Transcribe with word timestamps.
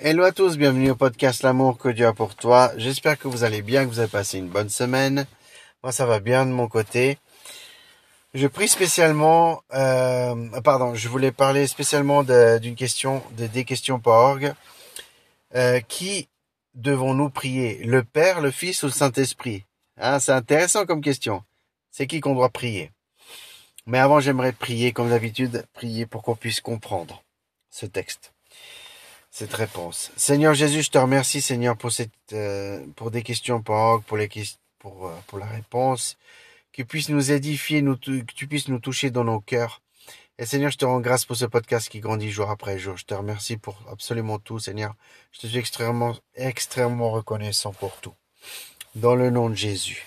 Hello 0.00 0.24
à 0.24 0.32
tous, 0.32 0.58
bienvenue 0.58 0.90
au 0.90 0.96
podcast 0.96 1.44
L'amour 1.44 1.78
que 1.78 1.88
Dieu 1.88 2.08
a 2.08 2.12
pour 2.12 2.34
toi. 2.34 2.72
J'espère 2.76 3.16
que 3.16 3.28
vous 3.28 3.44
allez 3.44 3.62
bien, 3.62 3.84
que 3.84 3.90
vous 3.90 4.00
avez 4.00 4.10
passé 4.10 4.38
une 4.38 4.48
bonne 4.48 4.68
semaine. 4.68 5.24
Moi, 5.84 5.92
ça 5.92 6.04
va 6.04 6.18
bien 6.18 6.44
de 6.46 6.50
mon 6.50 6.66
côté. 6.66 7.16
Je 8.34 8.48
prie 8.48 8.66
spécialement, 8.68 9.62
euh, 9.72 10.60
pardon, 10.62 10.96
je 10.96 11.08
voulais 11.08 11.30
parler 11.30 11.68
spécialement 11.68 12.24
d'une 12.24 12.74
question, 12.74 13.22
de 13.38 13.46
des 13.46 13.64
questions 13.64 14.02
Euh, 15.54 15.80
qui 15.80 16.28
devons-nous 16.74 17.30
prier? 17.30 17.84
Le 17.84 18.02
Père, 18.02 18.40
le 18.40 18.50
Fils 18.50 18.82
ou 18.82 18.86
le 18.86 18.92
Saint-Esprit? 18.92 19.64
Hein, 19.96 20.18
C'est 20.18 20.32
intéressant 20.32 20.86
comme 20.86 21.02
question. 21.02 21.44
C'est 21.92 22.08
qui 22.08 22.18
qu'on 22.20 22.34
doit 22.34 22.48
prier? 22.50 22.90
Mais 23.86 24.00
avant, 24.00 24.18
j'aimerais 24.18 24.52
prier, 24.52 24.92
comme 24.92 25.10
d'habitude, 25.10 25.64
prier 25.72 26.04
pour 26.04 26.22
qu'on 26.22 26.34
puisse 26.34 26.60
comprendre 26.60 27.22
ce 27.70 27.86
texte 27.86 28.33
cette 29.34 29.52
réponse. 29.54 30.12
Seigneur 30.16 30.54
Jésus, 30.54 30.84
je 30.84 30.90
te 30.90 30.98
remercie, 30.98 31.42
Seigneur, 31.42 31.76
pour 31.76 31.90
cette, 31.90 32.12
euh, 32.32 32.86
pour 32.94 33.10
des 33.10 33.24
questions 33.24 33.60
pour 33.62 34.00
pour 34.06 34.16
les 34.16 34.28
pour, 34.78 35.08
euh, 35.08 35.14
pour 35.26 35.40
la 35.40 35.46
réponse, 35.46 36.16
que 36.72 36.82
tu 36.82 36.84
puisses 36.84 37.08
nous 37.08 37.32
édifier, 37.32 37.82
que 37.82 38.32
tu 38.32 38.46
puisses 38.46 38.68
nous 38.68 38.78
toucher 38.78 39.10
dans 39.10 39.24
nos 39.24 39.40
cœurs. 39.40 39.82
Et 40.38 40.46
Seigneur, 40.46 40.70
je 40.70 40.78
te 40.78 40.84
rends 40.84 41.00
grâce 41.00 41.24
pour 41.24 41.36
ce 41.36 41.46
podcast 41.46 41.88
qui 41.88 41.98
grandit 41.98 42.30
jour 42.30 42.48
après 42.48 42.78
jour. 42.78 42.96
Je 42.96 43.06
te 43.06 43.14
remercie 43.14 43.56
pour 43.56 43.76
absolument 43.90 44.38
tout, 44.38 44.60
Seigneur. 44.60 44.94
Je 45.32 45.40
te 45.40 45.46
suis 45.48 45.58
extrêmement, 45.58 46.16
extrêmement 46.36 47.10
reconnaissant 47.10 47.72
pour 47.72 47.96
tout. 47.96 48.14
Dans 48.94 49.16
le 49.16 49.30
nom 49.30 49.50
de 49.50 49.56
Jésus. 49.56 50.06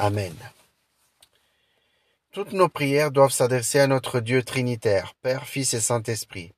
Amen. 0.00 0.34
Toutes 2.32 2.52
nos 2.54 2.68
prières 2.68 3.12
doivent 3.12 3.30
s'adresser 3.30 3.78
à 3.78 3.86
notre 3.86 4.18
Dieu 4.18 4.42
trinitaire, 4.42 5.14
Père, 5.22 5.46
Fils 5.46 5.74
et 5.74 5.80
Saint-Esprit. 5.80 6.52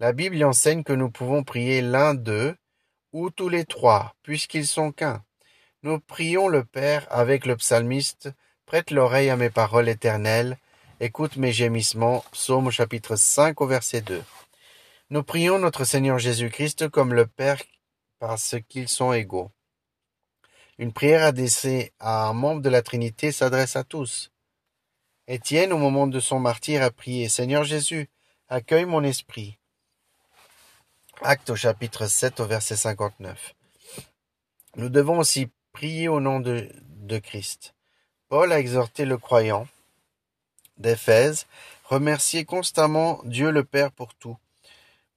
La 0.00 0.14
Bible 0.14 0.42
enseigne 0.42 0.82
que 0.82 0.94
nous 0.94 1.10
pouvons 1.10 1.44
prier 1.44 1.82
l'un 1.82 2.14
d'eux 2.14 2.56
ou 3.12 3.28
tous 3.28 3.50
les 3.50 3.66
trois, 3.66 4.14
puisqu'ils 4.22 4.66
sont 4.66 4.92
qu'un. 4.92 5.22
Nous 5.82 6.00
prions 6.00 6.48
le 6.48 6.64
Père 6.64 7.06
avec 7.10 7.44
le 7.44 7.54
psalmiste, 7.56 8.30
prête 8.64 8.92
l'oreille 8.92 9.28
à 9.28 9.36
mes 9.36 9.50
paroles 9.50 9.90
éternelles, 9.90 10.56
écoute 11.00 11.36
mes 11.36 11.52
gémissements, 11.52 12.24
psaume 12.32 12.70
chapitre 12.70 13.14
5 13.14 13.60
au 13.60 13.66
verset 13.66 14.00
2. 14.00 14.22
Nous 15.10 15.22
prions 15.22 15.58
notre 15.58 15.84
Seigneur 15.84 16.18
Jésus-Christ 16.18 16.88
comme 16.88 17.12
le 17.12 17.26
Père 17.26 17.60
parce 18.20 18.56
qu'ils 18.70 18.88
sont 18.88 19.12
égaux. 19.12 19.50
Une 20.78 20.94
prière 20.94 21.24
adressée 21.24 21.92
à 22.00 22.24
un 22.24 22.32
membre 22.32 22.62
de 22.62 22.70
la 22.70 22.80
Trinité 22.80 23.32
s'adresse 23.32 23.76
à 23.76 23.84
tous. 23.84 24.32
Étienne, 25.28 25.74
au 25.74 25.78
moment 25.78 26.06
de 26.06 26.20
son 26.20 26.40
martyr, 26.40 26.82
a 26.82 26.90
prié 26.90 27.28
Seigneur 27.28 27.64
Jésus, 27.64 28.08
accueille 28.48 28.86
mon 28.86 29.04
esprit. 29.04 29.59
Acte 31.22 31.50
au 31.50 31.56
chapitre 31.56 32.06
7 32.06 32.40
au 32.40 32.46
verset 32.46 32.76
59. 32.76 33.54
Nous 34.76 34.88
devons 34.88 35.18
aussi 35.18 35.50
prier 35.70 36.08
au 36.08 36.18
nom 36.18 36.40
de, 36.40 36.70
de 36.96 37.18
Christ. 37.18 37.74
Paul 38.30 38.50
a 38.52 38.58
exhorté 38.58 39.04
le 39.04 39.18
croyant 39.18 39.68
d'Éphèse, 40.78 41.46
remercier 41.84 42.46
constamment 42.46 43.20
Dieu 43.24 43.50
le 43.50 43.64
Père 43.64 43.92
pour 43.92 44.14
tout, 44.14 44.38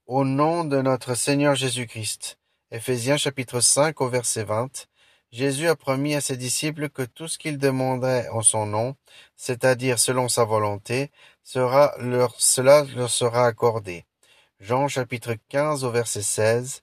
au 0.06 0.26
nom 0.26 0.64
de 0.64 0.82
notre 0.82 1.14
Seigneur 1.14 1.54
Jésus-Christ. 1.54 2.36
Éphésiens 2.70 3.16
chapitre 3.16 3.60
5 3.60 3.98
au 4.02 4.08
verset 4.10 4.44
20. 4.44 4.86
Jésus 5.32 5.68
a 5.68 5.74
promis 5.74 6.14
à 6.14 6.20
ses 6.20 6.36
disciples 6.36 6.90
que 6.90 7.02
tout 7.02 7.28
ce 7.28 7.38
qu'ils 7.38 7.56
demanderaient 7.56 8.28
en 8.28 8.42
son 8.42 8.66
nom, 8.66 8.94
c'est-à-dire 9.36 9.98
selon 9.98 10.28
sa 10.28 10.44
volonté, 10.44 11.10
sera 11.42 11.94
leur, 11.98 12.34
cela 12.38 12.84
leur 12.94 13.08
sera 13.08 13.46
accordé. 13.46 14.04
Jean 14.60 14.88
chapitre 14.88 15.34
15 15.48 15.84
au 15.84 15.90
verset 15.90 16.22
16 16.22 16.82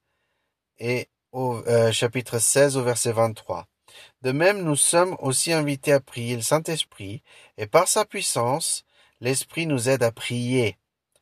et 0.80 1.10
au 1.32 1.56
euh, 1.68 1.92
chapitre 1.92 2.38
16 2.40 2.78
au 2.78 2.84
verset 2.84 3.12
23. 3.12 3.68
De 4.22 4.32
même, 4.32 4.64
nous 4.64 4.76
sommes 4.76 5.16
aussi 5.20 5.54
invités 5.54 5.94
à 5.94 6.00
prier 6.00 6.36
le 6.36 6.42
Saint-Esprit 6.42 7.24
et 7.58 7.68
par 7.68 7.88
sa 7.88 8.06
puissance, 8.06 8.84
l'Esprit 9.20 9.66
nous 9.66 9.90
aide 9.90 10.04
à 10.04 10.12
prier. 10.12 10.78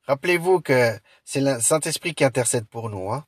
Rappelez-vous 0.07 0.61
que 0.61 0.97
c'est 1.23 1.41
le 1.41 1.59
Saint-Esprit 1.59 2.15
qui 2.15 2.23
intercède 2.23 2.67
pour 2.67 2.89
nous. 2.89 3.11
Hein? 3.11 3.25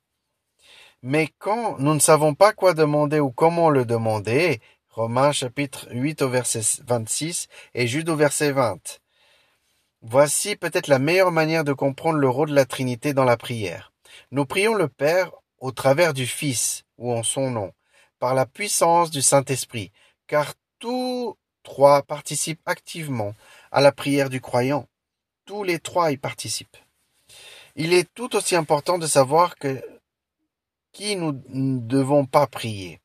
Mais 1.03 1.29
quand 1.37 1.77
nous 1.79 1.93
ne 1.93 1.99
savons 1.99 2.33
pas 2.33 2.53
quoi 2.53 2.73
demander 2.73 3.19
ou 3.19 3.31
comment 3.31 3.69
le 3.69 3.85
demander, 3.85 4.61
Romains 4.89 5.31
chapitre 5.31 5.87
8 5.91 6.21
au 6.21 6.29
verset 6.29 6.81
26 6.85 7.47
et 7.75 7.87
Jude 7.87 8.09
au 8.09 8.15
verset 8.15 8.51
20. 8.51 9.00
Voici 10.03 10.55
peut-être 10.55 10.87
la 10.87 10.97
meilleure 10.97 11.31
manière 11.31 11.63
de 11.63 11.73
comprendre 11.73 12.17
le 12.17 12.27
rôle 12.29 12.49
de 12.49 12.55
la 12.55 12.65
Trinité 12.65 13.13
dans 13.13 13.23
la 13.23 13.37
prière. 13.37 13.93
Nous 14.31 14.45
prions 14.45 14.73
le 14.73 14.87
Père 14.87 15.31
au 15.59 15.71
travers 15.71 16.13
du 16.13 16.25
Fils, 16.25 16.83
ou 16.97 17.13
en 17.13 17.21
son 17.21 17.51
nom, 17.51 17.71
par 18.17 18.33
la 18.33 18.47
puissance 18.47 19.11
du 19.11 19.21
Saint-Esprit, 19.21 19.91
car 20.25 20.53
tous 20.79 21.37
trois 21.61 22.01
participent 22.01 22.61
activement 22.65 23.35
à 23.71 23.81
la 23.81 23.91
prière 23.91 24.29
du 24.29 24.41
croyant. 24.41 24.87
Tous 25.45 25.63
les 25.63 25.79
trois 25.79 26.11
y 26.11 26.17
participent. 26.17 26.77
Il 27.75 27.93
est 27.93 28.11
tout 28.13 28.35
aussi 28.35 28.55
important 28.55 28.97
de 28.97 29.07
savoir 29.07 29.55
que 29.57 29.81
qui 30.91 31.15
nous 31.15 31.41
ne 31.49 31.79
devons 31.79 32.25
pas 32.25 32.47
prier. 32.47 33.00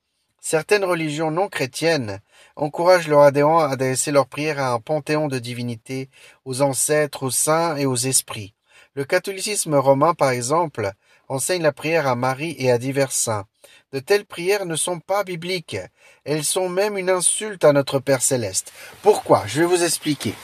Certaines 0.48 0.84
religions 0.84 1.32
non 1.32 1.48
chrétiennes 1.48 2.20
encouragent 2.54 3.08
leurs 3.08 3.22
adhérents 3.22 3.58
à 3.58 3.70
adresser 3.70 4.12
leurs 4.12 4.28
prières 4.28 4.60
à 4.60 4.70
un 4.74 4.78
panthéon 4.78 5.26
de 5.26 5.40
divinités, 5.40 6.08
aux 6.44 6.62
ancêtres, 6.62 7.24
aux 7.24 7.32
saints 7.32 7.74
et 7.74 7.84
aux 7.84 7.96
esprits. 7.96 8.54
Le 8.94 9.04
catholicisme 9.04 9.74
romain, 9.74 10.14
par 10.14 10.30
exemple, 10.30 10.92
enseigne 11.26 11.62
la 11.62 11.72
prière 11.72 12.06
à 12.06 12.14
Marie 12.14 12.54
et 12.60 12.70
à 12.70 12.78
divers 12.78 13.10
saints. 13.10 13.46
De 13.92 13.98
telles 13.98 14.24
prières 14.24 14.66
ne 14.66 14.76
sont 14.76 15.00
pas 15.00 15.24
bibliques. 15.24 15.78
Elles 16.24 16.44
sont 16.44 16.68
même 16.68 16.96
une 16.96 17.10
insulte 17.10 17.64
à 17.64 17.72
notre 17.72 17.98
Père 17.98 18.22
céleste. 18.22 18.72
Pourquoi? 19.02 19.42
Je 19.48 19.62
vais 19.62 19.66
vous 19.66 19.82
expliquer. 19.82 20.36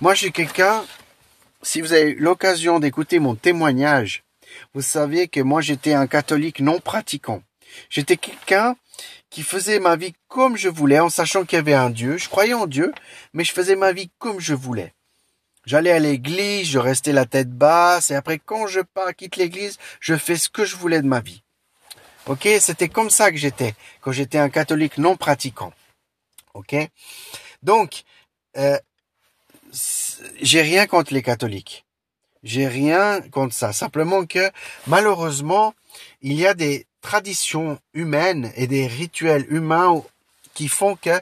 Moi, 0.00 0.14
je 0.14 0.20
suis 0.20 0.32
quelqu'un, 0.32 0.84
si 1.62 1.80
vous 1.80 1.94
avez 1.94 2.14
l'occasion 2.14 2.78
d'écouter 2.78 3.18
mon 3.18 3.34
témoignage, 3.34 4.22
vous 4.72 4.82
savez 4.82 5.26
que 5.26 5.40
moi, 5.40 5.62
j'étais 5.62 5.94
un 5.94 6.06
catholique 6.06 6.60
non 6.60 6.78
pratiquant. 6.78 7.42
J'étais 7.90 8.16
quelqu'un 8.16 8.76
qui 9.30 9.42
faisais 9.42 9.80
ma 9.80 9.96
vie 9.96 10.14
comme 10.28 10.56
je 10.56 10.68
voulais, 10.68 11.00
en 11.00 11.08
sachant 11.08 11.44
qu'il 11.44 11.56
y 11.56 11.60
avait 11.60 11.74
un 11.74 11.90
Dieu. 11.90 12.16
Je 12.16 12.28
croyais 12.28 12.54
en 12.54 12.66
Dieu, 12.66 12.92
mais 13.32 13.44
je 13.44 13.52
faisais 13.52 13.76
ma 13.76 13.92
vie 13.92 14.10
comme 14.18 14.40
je 14.40 14.54
voulais. 14.54 14.94
J'allais 15.66 15.92
à 15.92 15.98
l'église, 15.98 16.68
je 16.68 16.78
restais 16.78 17.12
la 17.12 17.26
tête 17.26 17.50
basse, 17.50 18.10
et 18.10 18.14
après, 18.14 18.38
quand 18.38 18.66
je 18.66 18.80
pars, 18.80 19.14
quitte 19.14 19.36
l'église, 19.36 19.78
je 20.00 20.16
fais 20.16 20.36
ce 20.36 20.48
que 20.48 20.64
je 20.64 20.76
voulais 20.76 21.02
de 21.02 21.06
ma 21.06 21.20
vie. 21.20 21.42
Ok, 22.26 22.48
c'était 22.60 22.88
comme 22.88 23.10
ça 23.10 23.30
que 23.30 23.38
j'étais 23.38 23.74
quand 24.00 24.12
j'étais 24.12 24.38
un 24.38 24.50
catholique 24.50 24.98
non 24.98 25.16
pratiquant. 25.16 25.72
Ok, 26.52 26.74
donc 27.62 28.04
euh, 28.56 28.78
j'ai 30.40 30.62
rien 30.62 30.86
contre 30.86 31.14
les 31.14 31.22
catholiques. 31.22 31.86
J'ai 32.42 32.68
rien 32.68 33.20
contre 33.30 33.54
ça. 33.54 33.72
Simplement 33.72 34.26
que 34.26 34.50
malheureusement, 34.86 35.74
il 36.20 36.34
y 36.34 36.46
a 36.46 36.54
des 36.54 36.86
traditions 37.00 37.78
humaines 37.94 38.52
et 38.56 38.66
des 38.66 38.86
rituels 38.86 39.46
humains 39.50 40.02
qui 40.54 40.68
font 40.68 40.96
que 40.96 41.20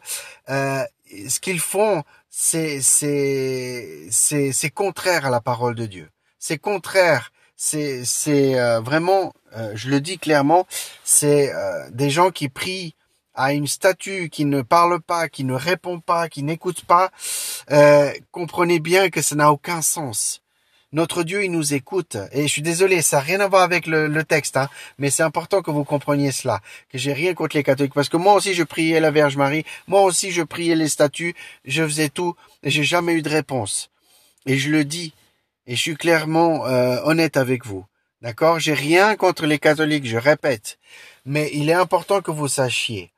euh, 0.49 0.84
ce 1.29 1.41
qu'ils 1.41 1.61
font, 1.61 2.03
c'est 2.31 2.81
c'est 2.81 4.71
contraire 4.75 5.27
à 5.27 5.31
la 5.31 5.41
parole 5.41 5.75
de 5.75 5.87
Dieu. 5.87 6.09
C'est 6.39 6.59
contraire. 6.59 7.33
C'est 7.57 8.05
c'est 8.05 8.59
euh, 8.59 8.81
vraiment, 8.81 9.33
euh, 9.57 9.73
je 9.75 9.89
le 9.91 10.01
dis 10.01 10.19
clairement, 10.19 10.67
c'est 11.05 11.53
des 11.91 12.11
gens 12.11 12.31
qui 12.31 12.49
prient 12.49 12.95
à 13.34 13.53
une 13.53 13.67
statue 13.67 14.31
qui 14.31 14.47
ne 14.47 14.63
parle 14.63 15.01
pas, 15.01 15.28
qui 15.28 15.45
ne 15.45 15.55
répond 15.55 16.01
pas, 16.01 16.28
qui 16.28 16.43
n'écoute 16.43 16.84
pas. 16.87 17.11
comprenez 18.31 18.78
bien 18.81 19.11
que 19.11 19.23
ça 19.23 19.34
n'a 19.34 19.53
aucun 19.53 19.83
sens. 19.83 20.43
Notre 20.92 21.22
Dieu, 21.24 21.44
il 21.44 21.50
nous 21.50 21.74
écoute. 21.74 22.16
Et 22.32 22.42
je 22.42 22.48
suis 22.48 22.62
désolé, 22.62 23.02
ça 23.02 23.16
n'a 23.16 23.22
rien 23.22 23.41
à 23.41 23.48
voir 23.48 23.62
avec 23.62 23.86
le, 23.86 24.24
texte, 24.24 24.56
hein, 24.56 24.69
mais 24.98 25.10
c'est 25.10 25.22
important 25.22 25.62
que 25.62 25.71
vous 25.71 25.84
compreniez 25.84 26.33
cela, 26.33 26.60
que 26.91 26.98
j'ai 26.98 27.12
rien 27.12 27.34
contre 27.34 27.56
les 27.56 27.62
catholiques, 27.62 27.94
parce 27.94 28.09
que 28.09 28.16
moi 28.16 28.34
aussi 28.34 28.54
je 28.54 28.62
priais 28.62 29.00
la 29.00 29.10
Vierge 29.10 29.36
Marie, 29.36 29.65
moi 29.88 30.03
aussi 30.03 30.30
je 30.30 30.42
priais 30.42 30.74
les 30.74 30.88
statues, 30.88 31.34
je 31.65 31.83
faisais 31.83 32.09
tout, 32.09 32.34
et 32.62 32.71
j'ai 32.71 32.84
jamais 32.84 33.15
eu 33.15 33.22
de 33.22 33.28
réponse. 33.28 33.91
Et 34.47 34.59
je 34.59 34.71
le 34.71 34.84
dis, 34.84 35.12
et 35.66 35.74
je 35.74 35.80
suis 35.80 35.97
clairement 35.97 36.66
euh, 36.66 37.00
honnête 37.04 37.36
avec 37.36 37.66
vous. 37.66 37.84
D'accord? 38.22 38.59
J'ai 38.59 38.74
rien 38.74 39.16
contre 39.16 39.47
les 39.47 39.59
catholiques, 39.59 40.06
je 40.06 40.16
répète. 40.16 40.78
Mais 41.24 41.50
il 41.53 41.68
est 41.68 41.74
important 41.74 42.22
que 42.22 42.30
vous 42.30 42.48
sachiez 42.48 43.10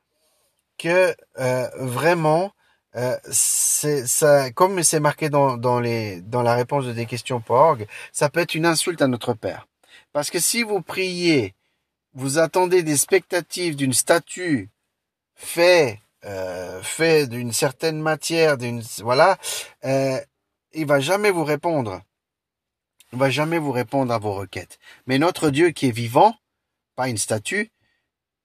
que 0.79 1.15
euh, 1.41 1.69
vraiment, 1.79 2.53
euh, 2.99 3.17
c'est 3.31 4.53
comme 4.55 4.83
c'est 4.83 4.99
marqué 5.01 5.31
dans, 5.31 5.57
dans, 5.57 5.79
les, 5.79 6.21
dans 6.21 6.43
la 6.43 6.55
réponse 6.55 6.85
de 6.85 6.93
des 6.93 7.07
questions 7.07 7.43
org, 7.49 7.87
ça 8.13 8.29
peut 8.29 8.41
être 8.41 8.57
une 8.57 8.67
insulte 8.67 9.01
à 9.03 9.07
notre 9.07 9.35
Père. 9.35 9.69
Parce 10.13 10.31
que 10.31 10.41
si 10.41 10.65
vous 10.65 10.83
priez, 10.83 11.55
vous 12.15 12.39
attendez 12.39 12.83
des 12.83 12.97
spectatives 12.97 13.77
d'une 13.77 13.93
statue 13.93 14.71
fait, 15.37 16.01
euh, 16.25 16.83
fait 16.83 17.29
d'une 17.29 17.53
certaine 17.53 18.01
matière, 18.01 18.59
d'une 18.59 18.83
voilà, 18.99 19.39
euh, 19.85 20.19
il 20.73 20.87
va 20.87 20.99
jamais 20.99 21.31
vous 21.31 21.45
répondre. 21.45 22.03
Il 23.13 23.19
va 23.19 23.31
jamais 23.31 23.59
vous 23.59 23.73
répondre 23.73 24.13
à 24.13 24.19
vos 24.19 24.35
requêtes. 24.35 24.79
Mais 25.07 25.19
notre 25.19 25.51
Dieu 25.51 25.71
qui 25.71 25.87
est 25.87 25.93
vivant, 25.93 26.35
pas 26.97 27.09
une 27.09 27.17
statue, 27.17 27.71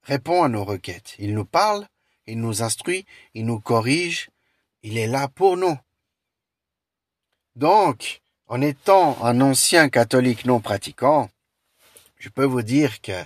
répond 0.03 0.43
à 0.43 0.49
nos 0.49 0.63
requêtes. 0.63 1.15
Il 1.17 1.33
nous 1.33 1.45
parle, 1.45 1.87
il 2.27 2.39
nous 2.39 2.61
instruit, 2.61 3.05
il 3.33 3.45
nous 3.45 3.59
corrige, 3.59 4.29
il 4.83 4.97
est 4.97 5.07
là 5.07 5.27
pour 5.27 5.57
nous. 5.57 5.77
Donc, 7.55 8.21
en 8.47 8.61
étant 8.61 9.23
un 9.23 9.41
ancien 9.41 9.89
catholique 9.89 10.45
non 10.45 10.59
pratiquant, 10.59 11.29
je 12.17 12.29
peux 12.29 12.45
vous 12.45 12.61
dire 12.61 13.01
que 13.01 13.23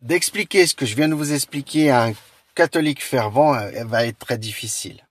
d'expliquer 0.00 0.66
ce 0.66 0.74
que 0.74 0.86
je 0.86 0.96
viens 0.96 1.08
de 1.08 1.14
vous 1.14 1.32
expliquer 1.32 1.90
à 1.90 2.04
un 2.04 2.12
catholique 2.54 3.02
fervent 3.02 3.54
euh, 3.54 3.84
va 3.84 4.06
être 4.06 4.18
très 4.18 4.38
difficile. 4.38 5.06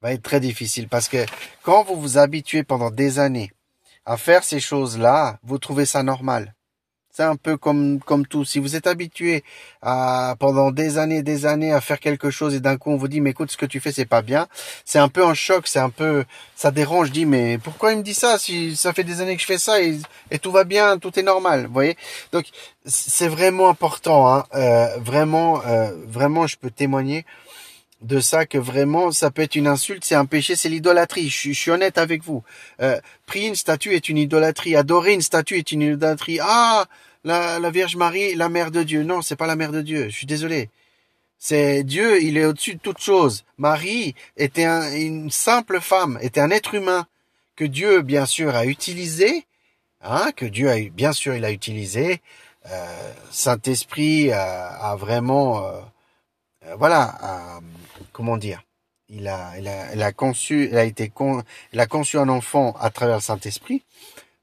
Va 0.00 0.12
être 0.12 0.22
très 0.22 0.40
difficile 0.40 0.88
parce 0.88 1.08
que 1.08 1.24
quand 1.62 1.84
vous 1.84 2.00
vous 2.00 2.18
habituez 2.18 2.64
pendant 2.64 2.90
des 2.90 3.18
années 3.18 3.52
à 4.04 4.16
faire 4.16 4.42
ces 4.42 4.58
choses-là, 4.58 5.38
vous 5.42 5.58
trouvez 5.58 5.86
ça 5.86 6.02
normal. 6.02 6.54
C'est 7.14 7.24
un 7.24 7.36
peu 7.36 7.58
comme 7.58 8.00
comme 8.00 8.26
tout. 8.26 8.46
Si 8.46 8.58
vous 8.58 8.74
êtes 8.74 8.86
habitué 8.86 9.44
à 9.82 10.34
pendant 10.38 10.70
des 10.70 10.96
années, 10.96 11.22
des 11.22 11.44
années 11.44 11.70
à 11.70 11.82
faire 11.82 12.00
quelque 12.00 12.30
chose 12.30 12.54
et 12.54 12.60
d'un 12.60 12.78
coup 12.78 12.90
on 12.90 12.96
vous 12.96 13.08
dit 13.08 13.20
mais 13.20 13.30
écoute 13.30 13.50
ce 13.50 13.58
que 13.58 13.66
tu 13.66 13.80
fais 13.80 13.92
c'est 13.92 14.06
pas 14.06 14.22
bien, 14.22 14.46
c'est 14.86 14.98
un 14.98 15.08
peu 15.08 15.22
un 15.22 15.34
choc, 15.34 15.66
c'est 15.66 15.78
un 15.78 15.90
peu 15.90 16.24
ça 16.56 16.70
dérange. 16.70 17.08
Je 17.08 17.12
dis 17.12 17.26
mais 17.26 17.58
pourquoi 17.58 17.92
il 17.92 17.98
me 17.98 18.02
dit 18.02 18.14
ça 18.14 18.38
si 18.38 18.76
ça 18.76 18.94
fait 18.94 19.04
des 19.04 19.20
années 19.20 19.36
que 19.36 19.42
je 19.42 19.46
fais 19.46 19.58
ça 19.58 19.82
et, 19.82 19.98
tout 20.40 20.52
va 20.52 20.64
bien, 20.64 20.96
tout 20.96 21.18
est 21.18 21.22
normal, 21.22 21.66
vous 21.66 21.72
voyez? 21.74 21.98
Donc 22.32 22.46
c'est 22.86 23.28
vraiment 23.28 23.68
important, 23.68 24.32
hein, 24.32 24.46
euh, 24.54 24.96
vraiment 24.98 25.60
euh, 25.66 25.92
vraiment 26.06 26.46
je 26.46 26.56
peux 26.56 26.70
témoigner 26.70 27.26
de 28.02 28.20
ça 28.20 28.46
que 28.46 28.58
vraiment 28.58 29.12
ça 29.12 29.30
peut 29.30 29.42
être 29.42 29.56
une 29.56 29.66
insulte, 29.66 30.04
c'est 30.04 30.14
un 30.14 30.26
péché, 30.26 30.56
c'est 30.56 30.68
l'idolâtrie. 30.68 31.28
Je, 31.28 31.52
suis 31.52 31.70
honnête 31.70 31.98
avec 31.98 32.22
vous. 32.22 32.42
Euh, 32.80 33.00
prier 33.26 33.48
une 33.48 33.54
statue 33.54 33.94
est 33.94 34.08
une 34.08 34.18
idolâtrie. 34.18 34.76
Adorer 34.76 35.12
une 35.12 35.22
statue 35.22 35.58
est 35.58 35.72
une 35.72 35.82
idolâtrie. 35.82 36.38
Ah, 36.42 36.86
la, 37.24 37.58
la 37.58 37.70
Vierge 37.70 37.96
Marie, 37.96 38.34
la 38.34 38.48
mère 38.48 38.70
de 38.70 38.82
Dieu. 38.82 39.02
Non, 39.02 39.22
c'est 39.22 39.36
pas 39.36 39.46
la 39.46 39.56
mère 39.56 39.72
de 39.72 39.82
Dieu. 39.82 40.08
Je 40.08 40.14
suis 40.14 40.26
désolé. 40.26 40.68
C'est 41.44 41.82
Dieu, 41.82 42.22
il 42.22 42.36
est 42.36 42.44
au-dessus 42.44 42.74
de 42.74 42.80
toute 42.80 43.00
chose. 43.00 43.44
Marie 43.58 44.14
était 44.36 44.64
une 44.64 45.28
simple 45.28 45.80
femme, 45.80 46.16
était 46.22 46.40
un 46.40 46.50
être 46.50 46.72
humain 46.72 47.08
que 47.56 47.64
Dieu, 47.64 48.02
bien 48.02 48.26
sûr, 48.26 48.54
a 48.54 48.64
utilisé, 48.64 49.44
hein, 50.02 50.30
que 50.36 50.44
Dieu 50.44 50.70
a, 50.70 50.76
bien 50.90 51.12
sûr, 51.12 51.34
il 51.34 51.44
a 51.44 51.50
utilisé. 51.50 52.22
Euh, 52.70 53.12
Saint-Esprit 53.32 54.30
a, 54.30 54.94
vraiment, 54.96 55.66
euh, 55.66 55.80
euh, 56.66 56.76
voilà, 56.76 57.18
comment 58.12 58.36
dire, 58.36 58.62
il 59.08 59.28
a, 59.28 59.58
il 59.58 59.68
a, 59.68 59.94
il 59.94 60.02
a 60.02 60.12
conçu, 60.12 60.68
il 60.70 60.76
a 60.76 60.84
été 60.84 61.08
con, 61.08 61.42
il 61.72 61.80
a 61.80 61.86
conçu 61.86 62.18
un 62.18 62.28
enfant 62.28 62.74
à 62.80 62.90
travers 62.90 63.16
le 63.16 63.22
Saint-Esprit, 63.22 63.82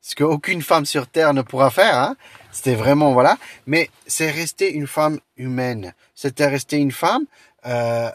ce 0.02 0.16
qu'aucune 0.16 0.62
femme 0.62 0.86
sur 0.86 1.08
terre 1.08 1.34
ne 1.34 1.42
pourra 1.42 1.70
faire. 1.70 1.98
Hein. 1.98 2.16
C'était 2.52 2.76
vraiment 2.76 3.14
voilà, 3.14 3.38
mais 3.66 3.90
c'est 4.08 4.32
resté 4.32 4.72
une 4.72 4.88
femme 4.88 5.20
humaine. 5.38 5.94
C'était 6.16 6.48
resté 6.48 6.78
une 6.78 6.92
femme, 6.92 7.26
euh, 7.66 8.10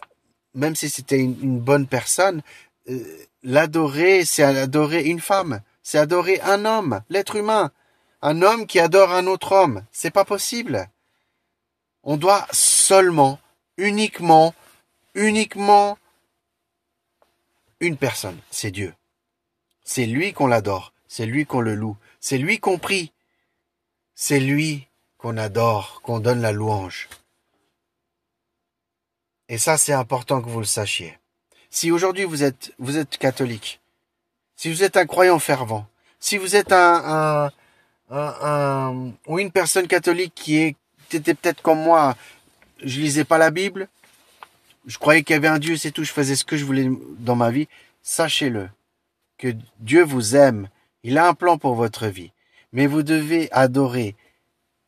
même 0.54 0.74
si 0.74 0.90
c'était 0.90 1.18
une, 1.18 1.58
bonne 1.58 1.86
personne. 1.86 2.42
Euh, 2.88 3.02
l'adorer, 3.42 4.24
c'est 4.24 4.42
adorer 4.42 5.04
une 5.04 5.20
femme, 5.20 5.60
c'est 5.82 5.98
adorer 5.98 6.40
un 6.40 6.64
homme, 6.64 7.00
l'être 7.10 7.36
humain, 7.36 7.70
un 8.22 8.42
homme 8.42 8.66
qui 8.66 8.80
adore 8.80 9.12
un 9.12 9.26
autre 9.26 9.52
homme. 9.52 9.84
C'est 9.92 10.10
pas 10.10 10.24
possible. 10.24 10.88
On 12.02 12.16
doit 12.16 12.46
seulement, 12.50 13.38
uniquement 13.76 14.54
uniquement 15.14 15.98
une 17.80 17.96
personne, 17.96 18.38
c'est 18.50 18.70
Dieu. 18.70 18.94
C'est 19.84 20.06
lui 20.06 20.32
qu'on 20.32 20.46
l'adore, 20.46 20.92
c'est 21.06 21.26
lui 21.26 21.46
qu'on 21.46 21.60
le 21.60 21.74
loue, 21.74 21.96
c'est 22.20 22.38
lui 22.38 22.58
qu'on 22.58 22.78
prie, 22.78 23.12
c'est 24.14 24.40
lui 24.40 24.88
qu'on 25.18 25.36
adore, 25.36 26.00
qu'on 26.02 26.20
donne 26.20 26.40
la 26.40 26.52
louange. 26.52 27.08
Et 29.48 29.58
ça, 29.58 29.76
c'est 29.76 29.92
important 29.92 30.40
que 30.40 30.48
vous 30.48 30.60
le 30.60 30.64
sachiez. 30.64 31.18
Si 31.70 31.90
aujourd'hui 31.90 32.24
vous 32.24 32.42
êtes, 32.42 32.72
vous 32.78 32.96
êtes 32.96 33.18
catholique, 33.18 33.80
si 34.56 34.70
vous 34.70 34.82
êtes 34.82 34.96
un 34.96 35.06
croyant 35.06 35.38
fervent, 35.38 35.86
si 36.18 36.38
vous 36.38 36.56
êtes 36.56 36.72
un, 36.72 37.50
un, 38.10 38.16
un, 38.16 39.12
ou 39.26 39.38
une 39.38 39.50
personne 39.50 39.86
catholique 39.86 40.32
qui 40.34 40.56
est, 40.56 40.76
était 41.12 41.34
peut-être 41.34 41.60
comme 41.62 41.82
moi, 41.82 42.16
je 42.82 43.00
lisais 43.00 43.24
pas 43.24 43.38
la 43.38 43.50
Bible, 43.50 43.88
je 44.86 44.98
croyais 44.98 45.22
qu'il 45.22 45.34
y 45.34 45.36
avait 45.36 45.48
un 45.48 45.58
Dieu, 45.58 45.76
c'est 45.76 45.90
tout, 45.90 46.04
je 46.04 46.12
faisais 46.12 46.36
ce 46.36 46.44
que 46.44 46.56
je 46.56 46.64
voulais 46.64 46.88
dans 47.18 47.36
ma 47.36 47.50
vie. 47.50 47.68
Sachez-le, 48.02 48.68
que 49.38 49.54
Dieu 49.80 50.04
vous 50.04 50.36
aime, 50.36 50.68
il 51.02 51.18
a 51.18 51.28
un 51.28 51.34
plan 51.34 51.58
pour 51.58 51.74
votre 51.74 52.06
vie, 52.06 52.32
mais 52.72 52.86
vous 52.86 53.02
devez 53.02 53.50
adorer 53.52 54.16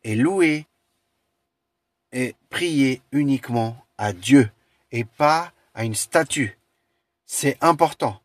et 0.04 0.14
louer 0.14 0.66
et 2.12 2.34
prier 2.50 3.02
uniquement 3.12 3.76
à 3.98 4.12
Dieu 4.12 4.50
et 4.93 5.04
pas 5.04 5.52
à 5.75 5.84
une 5.84 5.94
statue. 5.94 6.58
C'est 7.26 7.58
important. 7.60 8.20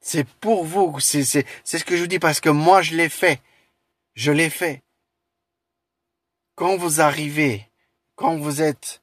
C'est 0.00 0.26
pour 0.28 0.64
vous, 0.64 0.98
c'est, 1.00 1.24
ce 1.24 1.84
que 1.84 1.96
je 1.96 2.02
vous 2.02 2.06
dis 2.06 2.18
parce 2.18 2.40
que 2.40 2.50
moi 2.50 2.82
je 2.82 2.94
l'ai 2.94 3.08
fait. 3.08 3.40
Je 4.14 4.32
l'ai 4.32 4.50
fait. 4.50 4.82
Quand 6.56 6.76
vous 6.76 7.00
arrivez, 7.00 7.68
quand 8.16 8.36
vous 8.36 8.60
êtes 8.60 9.02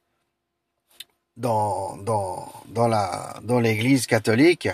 dans, 1.42 1.96
dans, 1.98 2.50
dans 2.68 2.88
la, 2.88 3.38
dans 3.42 3.60
l'église 3.60 4.06
catholique, 4.06 4.68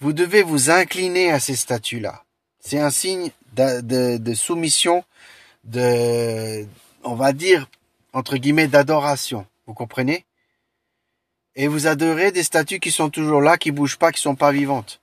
vous 0.00 0.12
devez 0.12 0.42
vous 0.42 0.68
incliner 0.70 1.30
à 1.30 1.40
ces 1.40 1.56
statues-là. 1.56 2.24
C'est 2.60 2.80
un 2.80 2.90
signe 2.90 3.30
de, 3.54 4.34
soumission, 4.34 5.04
de, 5.62 6.66
on 7.04 7.14
va 7.14 7.32
dire, 7.32 7.68
entre 8.12 8.36
guillemets, 8.36 8.68
d'adoration. 8.68 9.46
Vous 9.66 9.74
comprenez? 9.74 10.24
Et 11.54 11.68
vous 11.68 11.86
adorez 11.86 12.32
des 12.32 12.42
statues 12.42 12.80
qui 12.80 12.90
sont 12.90 13.10
toujours 13.10 13.40
là, 13.40 13.56
qui 13.56 13.70
bougent 13.70 13.98
pas, 13.98 14.12
qui 14.12 14.20
sont 14.20 14.34
pas 14.34 14.50
vivantes. 14.50 15.00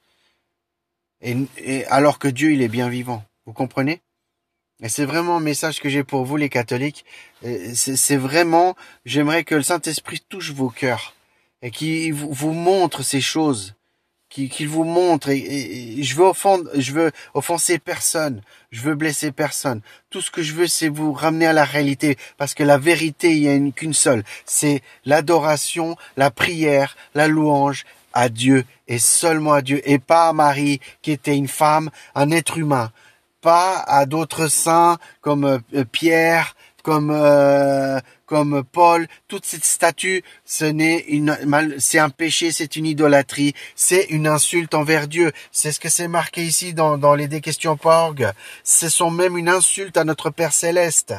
Et, 1.22 1.38
et 1.58 1.86
alors 1.86 2.20
que 2.20 2.28
Dieu, 2.28 2.52
il 2.52 2.62
est 2.62 2.68
bien 2.68 2.90
vivant. 2.90 3.24
Vous 3.46 3.54
comprenez? 3.54 4.02
Et 4.82 4.90
c'est 4.90 5.06
vraiment 5.06 5.38
un 5.38 5.42
message 5.42 5.80
que 5.80 5.90
j'ai 5.90 6.04
pour 6.04 6.26
vous 6.26 6.38
les 6.38 6.50
catholiques. 6.50 7.06
C'est 7.74 8.18
vraiment, 8.18 8.76
j'aimerais 9.06 9.44
que 9.44 9.56
le 9.56 9.64
Saint-Esprit 9.64 10.22
touche 10.28 10.52
vos 10.52 10.70
cœurs 10.70 11.14
et 11.62 11.70
qu'il 11.70 12.14
vous 12.14 12.54
montre 12.54 13.04
ces 13.04 13.22
choses, 13.22 13.76
qu'il 14.30 14.68
vous 14.68 14.84
montre. 14.84 15.30
Et, 15.30 16.02
je 16.02 16.16
veux 16.16 16.26
offendre, 16.26 16.70
je 16.74 16.94
veux 16.94 17.12
offenser 17.36 17.78
personne, 17.78 18.42
je 18.72 18.82
veux 18.82 18.96
blesser 18.96 19.32
personne. 19.32 19.82
Tout 20.10 20.22
ce 20.22 20.32
que 20.32 20.42
je 20.42 20.54
veux, 20.54 20.68
c'est 20.68 20.90
vous 20.90 21.14
ramener 21.14 21.46
à 21.46 21.54
la 21.54 21.66
réalité, 21.66 22.18
parce 22.38 22.56
que 22.56 22.64
la 22.64 22.80
vérité, 22.80 23.36
il 23.36 23.62
n'y 23.62 23.70
a 23.70 23.72
qu'une 23.72 23.94
seule. 23.94 24.24
C'est 24.46 24.82
l'adoration, 25.06 25.96
la 26.18 26.32
prière, 26.32 26.98
la 27.14 27.28
louange 27.28 27.86
à 28.14 28.30
Dieu 28.30 28.66
et 28.88 29.00
seulement 29.00 29.54
à 29.54 29.62
Dieu 29.62 29.82
et 29.90 30.00
pas 30.00 30.30
à 30.30 30.34
Marie 30.34 30.82
qui 31.02 31.12
était 31.12 31.38
une 31.38 31.48
femme, 31.48 31.92
un 32.16 32.32
être 32.32 32.58
humain 32.58 32.92
pas 33.42 33.80
à 33.80 34.06
d'autres 34.06 34.48
saints 34.48 34.98
comme 35.22 35.46
euh, 35.46 35.84
Pierre, 35.92 36.56
comme 36.84 37.12
euh, 37.12 38.00
comme 38.26 38.64
Paul, 38.64 39.08
toutes 39.28 39.46
ces 39.46 39.60
statues, 39.60 40.24
ce 40.46 40.64
n'est 40.64 41.00
une 41.00 41.38
c'est 41.80 42.00
un 42.00 42.10
péché, 42.10 42.52
c'est 42.52 42.76
une 42.76 42.86
idolâtrie, 42.86 43.54
c'est 43.76 44.06
une 44.10 44.28
insulte 44.28 44.74
envers 44.74 45.08
Dieu. 45.08 45.32
C'est 45.52 45.72
ce 45.72 45.80
que 45.80 45.90
c'est 45.90 46.08
marqué 46.08 46.44
ici 46.44 46.74
dans 46.74 46.98
dans 46.98 47.16
les 47.16 47.28
des 47.28 47.42
questions 47.42 47.76
porg. 47.78 48.32
Ce 48.64 48.90
sont 48.90 49.12
même 49.12 49.38
une 49.38 49.50
insulte 49.50 49.98
à 49.98 50.06
notre 50.06 50.30
Père 50.30 50.54
céleste. 50.54 51.14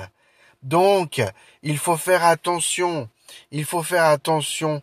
Donc, 0.62 1.20
il 1.62 1.76
faut 1.76 1.96
faire 1.96 2.24
attention. 2.24 3.08
Il 3.50 3.64
faut 3.64 3.82
faire 3.82 4.04
attention 4.04 4.82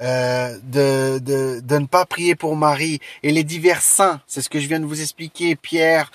euh, 0.00 0.56
de, 0.62 1.18
de, 1.18 1.60
de 1.60 1.78
ne 1.78 1.86
pas 1.86 2.06
prier 2.06 2.34
pour 2.34 2.56
Marie 2.56 3.00
et 3.22 3.32
les 3.32 3.44
divers 3.44 3.82
saints. 3.82 4.20
C'est 4.26 4.40
ce 4.40 4.48
que 4.48 4.60
je 4.60 4.68
viens 4.68 4.80
de 4.80 4.86
vous 4.86 5.00
expliquer. 5.00 5.56
Pierre, 5.56 6.10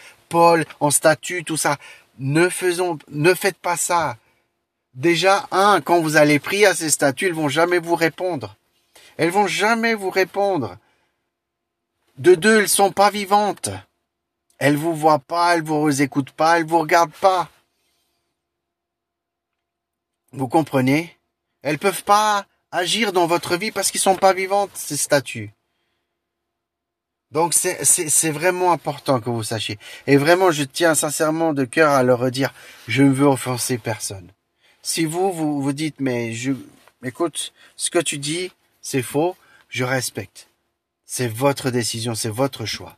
En 0.79 0.91
statue, 0.91 1.43
tout 1.43 1.57
ça. 1.57 1.77
Ne 2.19 2.49
faisons, 2.49 2.99
ne 3.09 3.33
faites 3.33 3.57
pas 3.57 3.77
ça. 3.77 4.17
Déjà, 4.93 5.47
un, 5.51 5.81
quand 5.81 6.01
vous 6.01 6.17
allez 6.17 6.39
prier 6.39 6.67
à 6.67 6.75
ces 6.75 6.89
statues, 6.89 7.27
elles 7.27 7.33
vont 7.33 7.49
jamais 7.49 7.79
vous 7.79 7.95
répondre. 7.95 8.55
Elles 9.17 9.31
vont 9.31 9.47
jamais 9.47 9.95
vous 9.95 10.09
répondre. 10.09 10.77
De 12.17 12.35
deux, 12.35 12.59
elles 12.59 12.69
sont 12.69 12.91
pas 12.91 13.09
vivantes. 13.09 13.69
Elles 14.59 14.77
vous 14.77 14.95
voient 14.95 15.19
pas, 15.19 15.55
elles 15.55 15.63
vous 15.63 16.01
écoutent 16.01 16.31
pas, 16.31 16.57
elles 16.57 16.65
vous 16.65 16.79
regardent 16.79 17.11
pas. 17.11 17.49
Vous 20.31 20.47
comprenez? 20.47 21.17
Elles 21.63 21.79
peuvent 21.79 22.03
pas 22.03 22.45
agir 22.71 23.13
dans 23.13 23.27
votre 23.27 23.55
vie 23.55 23.71
parce 23.71 23.91
qu'ils 23.91 23.99
sont 23.99 24.15
pas 24.15 24.33
vivantes, 24.33 24.71
ces 24.73 24.97
statues. 24.97 25.51
Donc 27.33 27.55
c'est 27.55 28.29
vraiment 28.29 28.71
important 28.71 29.19
que 29.19 29.31
vous 29.31 29.43
sachiez. 29.43 29.79
Et 30.05 30.17
vraiment, 30.17 30.51
je 30.51 30.63
tiens 30.63 30.93
sincèrement 30.93 31.53
de 31.53 31.65
cœur 31.65 31.91
à 31.91 32.03
le 32.03 32.13
redire. 32.13 32.53
Je 32.87 33.01
ne 33.01 33.11
veux 33.11 33.25
offenser 33.25 33.79
personne. 33.79 34.29
Si 34.83 35.05
vous, 35.05 35.33
vous 35.33 35.61
vous 35.61 35.73
dites, 35.73 35.99
mais 35.99 36.33
je, 36.33 36.51
écoute, 37.03 37.53
ce 37.75 37.89
que 37.89 37.99
tu 37.99 38.19
dis, 38.19 38.51
c'est 38.81 39.01
faux, 39.01 39.35
je 39.69 39.83
respecte. 39.83 40.47
C'est 41.05 41.27
votre 41.27 41.71
décision, 41.71 42.13
c'est 42.13 42.29
votre 42.29 42.65
choix. 42.65 42.97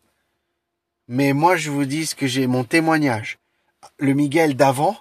Mais 1.08 1.32
moi, 1.32 1.56
je 1.56 1.72
vous 1.72 1.86
dis 1.86 2.06
ce 2.06 2.15
que 2.15 2.27
j'ai, 2.27 2.48
mon 2.48 2.65
témoignage. 2.65 3.38
Le 4.00 4.13
Miguel 4.13 4.56
d'avant, 4.56 4.98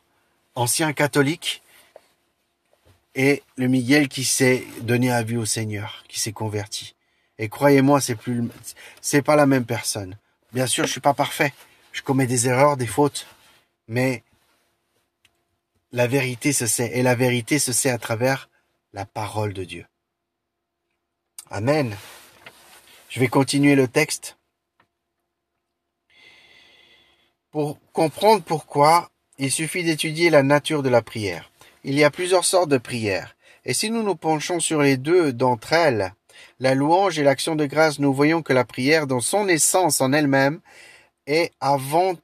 ancien 0.54 0.92
catholique 0.92 1.62
et 3.16 3.42
le 3.56 3.66
Miguel 3.66 4.08
qui 4.08 4.24
s'est 4.24 4.64
donné 4.82 5.10
à 5.10 5.22
vie 5.22 5.36
au 5.36 5.46
Seigneur, 5.46 6.04
qui 6.08 6.20
s'est 6.20 6.32
converti. 6.32 6.93
Et 7.38 7.48
croyez-moi, 7.48 8.00
c'est 8.00 8.14
plus, 8.14 8.48
c'est 9.00 9.22
pas 9.22 9.36
la 9.36 9.46
même 9.46 9.64
personne. 9.64 10.16
Bien 10.52 10.66
sûr, 10.66 10.86
je 10.86 10.92
suis 10.92 11.00
pas 11.00 11.14
parfait. 11.14 11.52
Je 11.92 12.02
commets 12.02 12.26
des 12.26 12.48
erreurs, 12.48 12.76
des 12.76 12.86
fautes. 12.86 13.26
Mais 13.88 14.22
la 15.92 16.06
vérité 16.06 16.52
se 16.52 16.66
sait. 16.66 16.90
Et 16.94 17.02
la 17.02 17.14
vérité 17.14 17.58
se 17.58 17.72
sait 17.72 17.90
à 17.90 17.98
travers 17.98 18.48
la 18.92 19.04
parole 19.04 19.52
de 19.52 19.64
Dieu. 19.64 19.86
Amen. 21.50 21.96
Je 23.08 23.20
vais 23.20 23.28
continuer 23.28 23.74
le 23.74 23.88
texte. 23.88 24.36
Pour 27.50 27.78
comprendre 27.92 28.42
pourquoi, 28.42 29.10
il 29.38 29.50
suffit 29.52 29.84
d'étudier 29.84 30.30
la 30.30 30.42
nature 30.42 30.82
de 30.82 30.88
la 30.88 31.02
prière. 31.02 31.50
Il 31.84 31.94
y 31.94 32.04
a 32.04 32.10
plusieurs 32.10 32.44
sortes 32.44 32.70
de 32.70 32.78
prières. 32.78 33.36
Et 33.64 33.74
si 33.74 33.90
nous 33.90 34.02
nous 34.02 34.16
penchons 34.16 34.60
sur 34.60 34.82
les 34.82 34.96
deux 34.96 35.32
d'entre 35.32 35.72
elles, 35.72 36.12
la 36.60 36.74
louange 36.74 37.18
et 37.18 37.22
l'action 37.22 37.56
de 37.56 37.66
grâce, 37.66 37.98
nous 37.98 38.12
voyons 38.12 38.42
que 38.42 38.52
la 38.52 38.64
prière, 38.64 39.06
dans 39.06 39.20
son 39.20 39.48
essence 39.48 40.00
en 40.00 40.12
elle-même, 40.12 40.60
est 41.26 41.52
avant, 41.60 42.14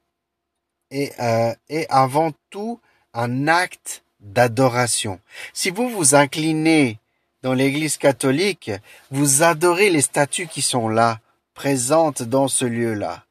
euh, 0.92 1.54
avant 1.88 2.32
tout 2.50 2.80
un 3.14 3.48
acte 3.48 4.02
d'adoration. 4.20 5.20
Si 5.52 5.70
vous 5.70 5.88
vous 5.88 6.14
inclinez 6.14 6.98
dans 7.42 7.54
l'Église 7.54 7.96
catholique, 7.96 8.70
vous 9.10 9.42
adorez 9.42 9.90
les 9.90 10.02
statues 10.02 10.46
qui 10.46 10.62
sont 10.62 10.88
là, 10.88 11.20
présentes 11.54 12.22
dans 12.22 12.48
ce 12.48 12.64
lieu-là. 12.64 13.24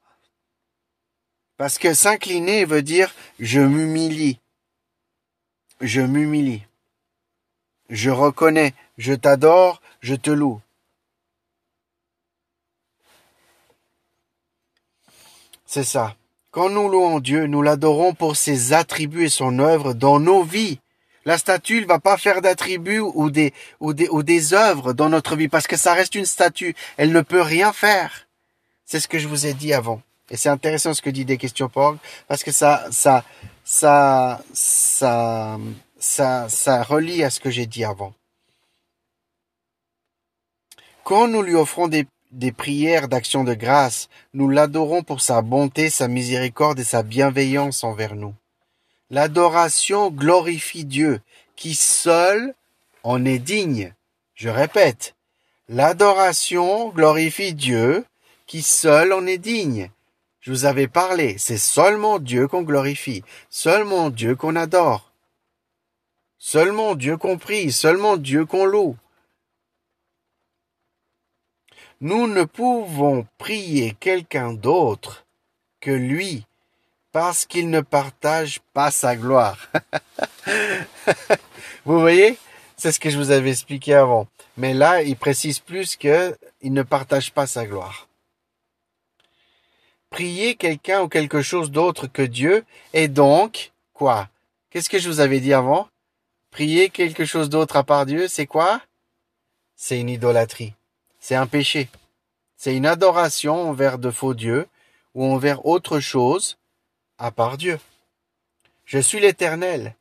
Parce 1.58 1.78
que 1.78 1.94
s'incliner 1.94 2.66
veut 2.66 2.82
dire 2.82 3.14
je 3.40 3.60
m'humilie. 3.60 4.40
Je 5.82 6.02
m'humilie. 6.02 6.64
Je 7.90 8.10
reconnais, 8.10 8.74
je 8.98 9.14
t'adore, 9.14 9.82
je 10.02 10.16
te 10.16 10.30
loue. 10.30 10.62
C'est 15.72 15.84
ça. 15.84 16.16
Quand 16.50 16.72
nous 16.72 16.90
louons 16.90 17.20
Dieu, 17.20 17.46
nous 17.46 17.62
l'adorons 17.62 18.16
pour 18.16 18.36
ses 18.36 18.74
attributs 18.74 19.26
et 19.26 19.30
son 19.30 19.60
œuvre 19.60 19.94
dans 19.94 20.20
nos 20.20 20.42
vies. 20.42 20.80
La 21.26 21.38
statue 21.38 21.82
ne 21.82 21.86
va 21.86 22.00
pas 22.00 22.18
faire 22.18 22.42
d'attributs 22.42 22.98
ou 22.98 23.30
des, 23.30 23.54
ou 23.80 23.94
des, 23.94 24.10
ou 24.10 24.24
des 24.24 24.56
œuvres 24.56 24.94
dans 24.94 25.10
notre 25.10 25.36
vie 25.36 25.48
parce 25.48 25.68
que 25.68 25.78
ça 25.78 25.94
reste 25.94 26.16
une 26.16 26.26
statue. 26.26 26.76
Elle 26.98 27.12
ne 27.12 27.22
peut 27.22 27.44
rien 27.44 27.72
faire. 27.72 28.28
C'est 28.84 29.00
ce 29.00 29.08
que 29.08 29.20
je 29.20 29.28
vous 29.28 29.46
ai 29.46 29.54
dit 29.54 29.72
avant. 29.72 30.02
Et 30.32 30.38
c'est 30.38 30.50
intéressant 30.50 30.96
ce 30.96 31.04
que 31.04 31.12
dit 31.12 31.24
des 31.24 31.38
questions 31.38 31.70
pour 31.70 31.98
parce 32.28 32.44
que 32.44 32.52
ça, 32.52 32.88
ça, 32.90 33.24
ça, 33.64 34.42
ça, 34.52 35.60
ça, 36.00 36.50
ça 36.50 36.82
relie 36.82 37.24
à 37.24 37.30
ce 37.30 37.40
que 37.40 37.52
j'ai 37.52 37.68
dit 37.68 37.84
avant. 37.84 38.16
Quand 41.04 41.28
nous 41.28 41.44
lui 41.44 41.54
offrons 41.54 41.88
des, 41.88 42.08
des 42.32 42.52
prières 42.52 43.08
d'action 43.08 43.44
de 43.44 43.54
grâce, 43.54 44.10
nous 44.34 44.50
l'adorons 44.50 45.04
pour 45.04 45.22
sa 45.22 45.42
bonté, 45.42 45.90
sa 45.90 46.08
miséricorde 46.08 46.80
et 46.80 46.84
sa 46.84 47.04
bienveillance 47.04 47.84
envers 47.84 48.16
nous. 48.16 48.36
L'adoration 49.10 50.12
glorifie 50.12 50.86
Dieu, 50.86 51.22
qui 51.56 51.74
seul 51.74 52.54
en 53.04 53.26
est 53.26 53.40
digne. 53.40 53.94
Je 54.36 54.50
répète, 54.50 55.16
l'adoration 55.68 56.90
glorifie 56.90 57.54
Dieu, 57.54 58.06
qui 58.46 58.62
seul 58.62 59.14
en 59.14 59.26
est 59.26 59.38
digne. 59.38 59.90
Je 60.42 60.52
vous 60.52 60.66
avais 60.66 60.88
parlé, 60.88 61.38
c'est 61.38 61.58
seulement 61.58 62.20
Dieu 62.20 62.48
qu'on 62.48 62.62
glorifie, 62.62 63.24
seulement 63.50 64.10
Dieu 64.10 64.36
qu'on 64.36 64.56
adore, 64.56 65.12
seulement 66.38 66.96
Dieu 66.96 67.18
qu'on 67.18 67.38
prie, 67.38 67.72
seulement 67.72 68.16
Dieu 68.16 68.46
qu'on 68.46 68.66
loue. 68.66 68.96
Nous 72.02 72.28
ne 72.28 72.46
pouvons 72.46 73.28
prier 73.38 73.94
quelqu'un 74.00 74.54
d'autre 74.54 75.26
que 75.82 75.92
lui 75.92 76.46
parce 77.12 77.46
qu'il 77.46 77.70
ne 77.70 77.82
partage 77.82 78.62
pas 78.74 78.90
sa 78.90 79.18
gloire. 79.18 79.70
vous 81.86 82.00
voyez? 82.00 82.38
C'est 82.78 82.94
ce 82.94 83.02
que 83.02 83.10
je 83.10 83.18
vous 83.18 83.32
avais 83.32 83.50
expliqué 83.50 83.96
avant. 83.96 84.28
Mais 84.56 84.74
là, 84.74 85.02
il 85.02 85.18
précise 85.18 85.60
plus 85.60 85.98
que 85.98 86.38
il 86.62 86.72
ne 86.72 86.84
partage 86.84 87.34
pas 87.34 87.48
sa 87.48 87.66
gloire. 87.66 88.08
Prier 90.10 90.56
quelqu'un 90.56 91.02
ou 91.02 91.10
quelque 91.10 91.42
chose 91.42 91.70
d'autre 91.70 92.08
que 92.08 92.22
Dieu 92.22 92.64
est 92.94 93.10
donc 93.10 93.74
quoi? 93.94 94.30
Qu'est-ce 94.70 94.90
que 94.90 95.00
je 95.00 95.10
vous 95.10 95.20
avais 95.20 95.42
dit 95.42 95.54
avant? 95.54 95.90
Prier 96.52 96.90
quelque 96.90 97.26
chose 97.26 97.50
d'autre 97.50 97.76
à 97.76 97.84
part 97.84 98.06
Dieu, 98.06 98.30
c'est 98.30 98.48
quoi? 98.48 98.82
C'est 99.76 100.00
une 100.00 100.10
idolâtrie. 100.10 100.74
C'est 101.30 101.36
un 101.36 101.46
péché. 101.46 101.90
C'est 102.58 102.76
une 102.76 102.88
adoration 102.88 103.70
envers 103.70 104.00
de 104.00 104.10
faux 104.10 104.34
dieux 104.34 104.66
ou 105.14 105.24
envers 105.32 105.64
autre 105.68 106.00
chose 106.00 106.58
à 107.20 107.30
part 107.30 107.60
Dieu. 107.60 107.80
Je 108.84 108.98
suis 108.98 109.20
l'Éternel. 109.20 109.94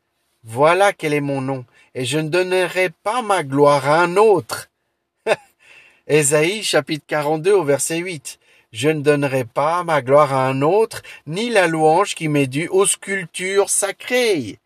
Voilà 0.43 0.95
quel 0.95 1.13
est 1.13 1.21
mon 1.21 1.43
nom, 1.43 1.67
et 1.95 2.07
je 2.07 2.19
ne 2.19 2.31
donnerai 2.31 2.89
pas 3.03 3.21
ma 3.21 3.43
gloire 3.43 3.87
à 3.91 4.01
un 4.01 4.17
autre. 4.17 4.71
Ésaïe 6.07 6.63
chapitre 6.63 7.05
42 7.07 7.53
au 7.53 7.63
verset 7.63 7.99
8. 7.99 8.39
Je 8.73 8.89
ne 8.89 9.03
donnerai 9.03 9.45
pas 9.45 9.85
ma 9.85 10.01
gloire 10.01 10.33
à 10.33 10.49
un 10.49 10.63
autre, 10.63 11.03
ni 11.27 11.51
la 11.51 11.67
louange 11.67 12.15
qui 12.15 12.29
m'est 12.29 12.47
due 12.47 12.69
aux 12.69 12.87
sculptures 12.87 13.69
sacrées. 13.69 14.61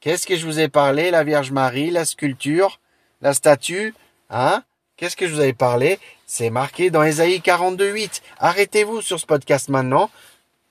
Qu'est-ce 0.00 0.26
que 0.26 0.36
je 0.36 0.46
vous 0.46 0.60
ai 0.60 0.68
parlé, 0.68 1.10
la 1.10 1.24
Vierge 1.24 1.50
Marie, 1.50 1.90
la 1.90 2.06
sculpture, 2.06 2.80
la 3.20 3.34
statue, 3.34 3.92
hein? 4.30 4.64
Qu'est-ce 5.00 5.16
que 5.16 5.26
je 5.26 5.32
vous 5.32 5.40
avais 5.40 5.54
parlé? 5.54 5.98
C'est 6.26 6.50
marqué 6.50 6.90
dans 6.90 7.02
Ésaïe 7.02 7.40
42, 7.40 7.90
8. 7.90 8.22
Arrêtez-vous 8.38 9.00
sur 9.00 9.18
ce 9.18 9.24
podcast 9.24 9.70
maintenant. 9.70 10.10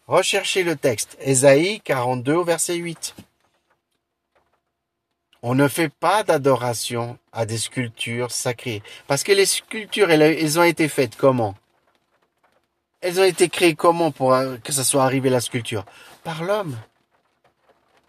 Recherchez 0.05 0.62
le 0.62 0.75
texte. 0.75 1.17
Ésaïe 1.19 1.81
42 1.81 2.36
au 2.36 2.43
verset 2.43 2.75
8. 2.75 3.15
On 5.41 5.55
ne 5.55 5.67
fait 5.67 5.89
pas 5.89 6.21
d'adoration 6.21 7.17
à 7.33 7.48
des 7.48 7.57
sculptures 7.57 8.29
sacrées. 8.29 8.83
Parce 9.07 9.24
que 9.24 9.31
les 9.31 9.48
sculptures, 9.48 10.12
elles, 10.12 10.59
ont 10.59 10.63
été 10.63 10.88
faites 10.89 11.15
comment? 11.15 11.55
Elles 13.01 13.19
ont 13.19 13.24
été 13.24 13.50
créées 13.50 13.74
comment 13.74 14.12
pour 14.12 14.38
que 14.63 14.71
ça 14.71 14.83
soit 14.83 15.05
arrivé 15.05 15.31
la 15.31 15.41
sculpture? 15.41 15.86
Par 16.24 16.43
l'homme. 16.43 16.77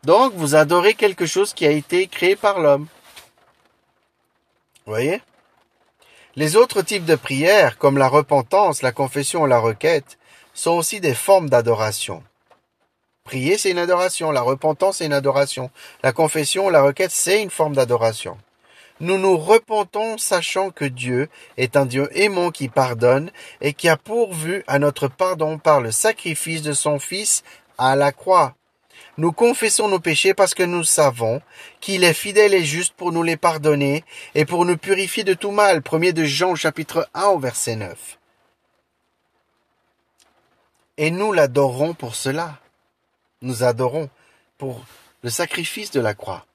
Donc, 0.05 0.35
vous 0.35 0.55
adorez 0.55 0.93
quelque 0.93 1.25
chose 1.25 1.55
qui 1.55 1.65
a 1.65 1.71
été 1.71 2.09
créé 2.09 2.37
par 2.37 2.61
l'homme. 2.61 2.89
Vous 4.85 4.93
voyez? 4.93 5.23
Les 6.37 6.55
autres 6.55 6.83
types 6.83 7.05
de 7.05 7.17
prières, 7.17 7.77
comme 7.77 7.99
la 7.99 8.07
repentance, 8.07 8.83
la 8.83 8.93
confession 8.93 9.43
ou 9.43 9.47
la 9.47 9.59
requête, 9.59 10.17
sont 10.55 10.73
aussi 10.73 11.01
des 11.01 11.15
formes 11.15 11.51
d'adoration. 11.51 12.23
Prier, 13.25 13.59
c'est 13.59 13.73
une 13.73 13.79
adoration. 13.79 14.31
La 14.31 14.41
repentance, 14.41 14.99
c'est 14.99 15.07
une 15.07 15.13
adoration. 15.13 15.71
La 16.03 16.13
confession, 16.13 16.71
la 16.71 16.83
requête, 16.83 17.11
c'est 17.11 17.43
une 17.43 17.51
forme 17.51 17.75
d'adoration. 17.75 18.39
Nous 19.01 19.19
nous 19.19 19.37
repentons 19.37 20.19
sachant 20.19 20.71
que 20.71 20.85
Dieu 20.85 21.29
est 21.57 21.77
un 21.77 21.87
Dieu 21.87 22.09
aimant 22.13 22.51
qui 22.51 22.69
pardonne 22.69 23.33
et 23.61 23.73
qui 23.73 23.89
a 23.89 23.97
pourvu 23.97 24.63
à 24.67 24.79
notre 24.79 25.09
pardon 25.09 25.59
par 25.59 25.81
le 25.81 25.91
sacrifice 25.91 26.63
de 26.63 26.75
son 26.75 26.99
Fils 26.99 27.43
à 27.79 27.97
la 27.97 28.13
croix. 28.13 28.55
Nous 29.21 29.33
confessons 29.33 29.89
nos 29.89 30.01
péchés 30.01 30.33
parce 30.33 30.55
que 30.55 30.63
nous 30.63 30.83
savons 30.83 31.43
qu'il 31.81 32.05
est 32.05 32.15
fidèle 32.15 32.55
et 32.55 32.65
juste 32.65 32.95
pour 32.95 33.13
nous 33.13 33.23
les 33.23 33.37
pardonner 33.37 34.03
et 34.35 34.47
pour 34.47 34.65
nous 34.65 34.79
purifier 34.79 35.25
de 35.25 35.35
tout 35.35 35.51
mal. 35.51 35.83
Premier 35.83 36.15
de 36.15 36.25
Jean 36.25 36.55
chapitre 36.55 37.07
1 37.13 37.25
au 37.27 37.39
verset 37.39 37.77
9. 37.77 38.19
Et 40.97 41.11
nous 41.11 41.35
l'adorons 41.35 41.93
pour 41.93 42.15
cela. 42.15 42.61
Nous 43.43 43.63
adorons 43.63 44.09
pour 44.57 44.87
le 45.23 45.29
sacrifice 45.29 45.91
de 45.91 46.01
la 46.01 46.15
croix. 46.15 46.47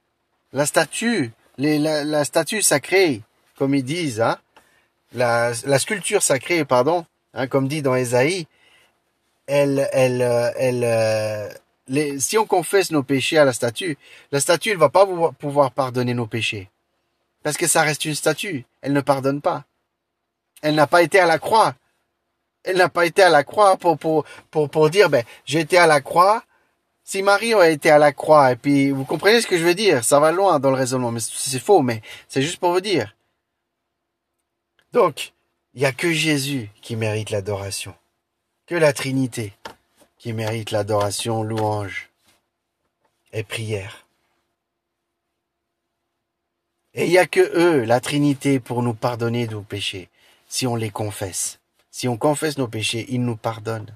La 0.51 0.65
statue, 0.65 1.33
la, 1.59 2.25
statue 2.25 2.63
sacrée, 2.63 3.21
comme 3.59 3.75
ils 3.75 3.83
disent, 3.83 4.21
hein, 4.21 4.39
la, 5.13 5.53
sculpture 5.53 6.23
sacrée, 6.23 6.65
pardon, 6.65 7.05
hein, 7.35 7.45
comme 7.45 7.67
dit 7.67 7.83
dans 7.83 7.93
Ésaïe, 7.93 8.47
elle, 9.45 9.87
elle, 9.91 10.51
elle, 10.57 10.83
euh, 10.83 11.47
si 12.19 12.37
on 12.37 12.45
confesse 12.45 12.91
nos 12.91 13.03
péchés 13.03 13.37
à 13.37 13.45
la 13.45 13.53
statue, 13.53 13.97
la 14.31 14.39
statue, 14.39 14.71
elle 14.71 14.77
va 14.77 14.89
pas 14.89 15.05
pouvoir 15.39 15.71
pardonner 15.71 16.13
nos 16.13 16.27
péchés. 16.27 16.69
Parce 17.43 17.57
que 17.57 17.67
ça 17.67 17.83
reste 17.83 18.05
une 18.05 18.15
statue. 18.15 18.65
Elle 18.81 18.93
ne 18.93 19.01
pardonne 19.01 19.41
pas. 19.41 19.65
Elle 20.61 20.75
n'a 20.75 20.87
pas 20.87 21.03
été 21.03 21.19
à 21.19 21.27
la 21.27 21.37
croix 21.37 21.75
elle 22.65 22.77
n'a 22.77 22.89
pas 22.89 23.05
été 23.05 23.21
à 23.21 23.29
la 23.29 23.43
croix 23.43 23.77
pour, 23.77 23.97
pour, 23.97 24.25
pour, 24.51 24.69
pour 24.69 24.89
dire, 24.89 25.09
ben, 25.09 25.23
été 25.47 25.77
à 25.77 25.87
la 25.87 26.01
croix. 26.01 26.43
Si 27.03 27.21
Marie 27.21 27.53
aurait 27.53 27.73
été 27.73 27.91
à 27.91 27.99
la 27.99 28.11
croix, 28.11 28.51
et 28.51 28.55
puis, 28.55 28.89
vous 28.89 29.05
comprenez 29.05 29.39
ce 29.39 29.47
que 29.47 29.57
je 29.57 29.63
veux 29.63 29.75
dire? 29.75 30.03
Ça 30.03 30.19
va 30.19 30.31
loin 30.31 30.59
dans 30.59 30.71
le 30.71 30.75
raisonnement, 30.75 31.11
mais 31.11 31.19
c'est 31.19 31.59
faux, 31.59 31.81
mais 31.81 32.01
c'est 32.27 32.41
juste 32.41 32.57
pour 32.57 32.71
vous 32.71 32.81
dire. 32.81 33.15
Donc, 34.91 35.33
il 35.75 35.81
n'y 35.81 35.85
a 35.85 35.91
que 35.91 36.11
Jésus 36.11 36.69
qui 36.81 36.95
mérite 36.95 37.29
l'adoration. 37.29 37.93
Que 38.65 38.75
la 38.75 38.93
Trinité 38.93 39.53
qui 40.25 40.33
mérite 40.33 40.71
l'adoration, 40.71 41.43
louange 41.43 42.09
et 43.31 43.43
prière. 43.43 44.07
Et 46.95 47.05
il 47.05 47.11
n'y 47.11 47.19
a 47.19 47.27
que 47.27 47.41
eux, 47.55 47.83
la 47.83 47.99
Trinité, 47.99 48.59
pour 48.59 48.81
nous 48.81 48.95
pardonner 48.95 49.45
nos 49.45 49.61
péchés, 49.61 50.09
si 50.47 50.65
on 50.65 50.75
les 50.75 50.89
confesse. 50.89 51.59
Si 51.91 52.07
on 52.07 52.17
confesse 52.17 52.57
nos 52.57 52.67
péchés, 52.67 53.05
ils 53.09 53.23
nous 53.23 53.35
pardonnent. 53.35 53.95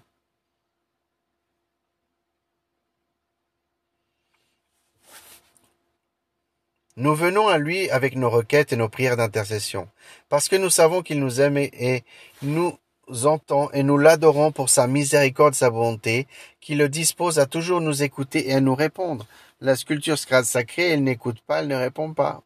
Nous 6.96 7.16
venons 7.16 7.48
à 7.48 7.58
lui 7.58 7.90
avec 7.90 8.16
nos 8.16 8.30
requêtes 8.30 8.72
et 8.72 8.76
nos 8.76 8.88
prières 8.88 9.18
d'intercession, 9.18 9.90
parce 10.28 10.48
que 10.48 10.58
nous 10.58 10.70
savons 10.70 11.02
qu'il 11.02 11.20
nous 11.20 11.42
aime 11.42 11.58
et 11.58 12.04
nous 12.44 12.78
entend 13.26 13.72
et 13.72 13.84
nous 13.84 13.98
l'adorons 13.98 14.52
pour 14.52 14.70
sa 14.70 14.88
miséricorde, 14.88 15.56
sa 15.56 15.70
bonté, 15.70 16.28
qui 16.62 16.76
le 16.76 16.90
dispose 16.90 17.40
à 17.40 17.46
toujours 17.46 17.82
nous 17.82 18.04
écouter 18.04 18.50
et 18.50 18.54
à 18.54 18.62
nous 18.62 18.76
répondre. 18.76 19.26
La 19.62 19.76
sculpture 19.76 20.18
sacrée, 20.18 20.92
elle 20.92 21.04
n'écoute 21.04 21.40
pas, 21.46 21.60
elle 21.60 21.68
ne 21.68 21.76
répond 21.76 22.14
pas. 22.14 22.44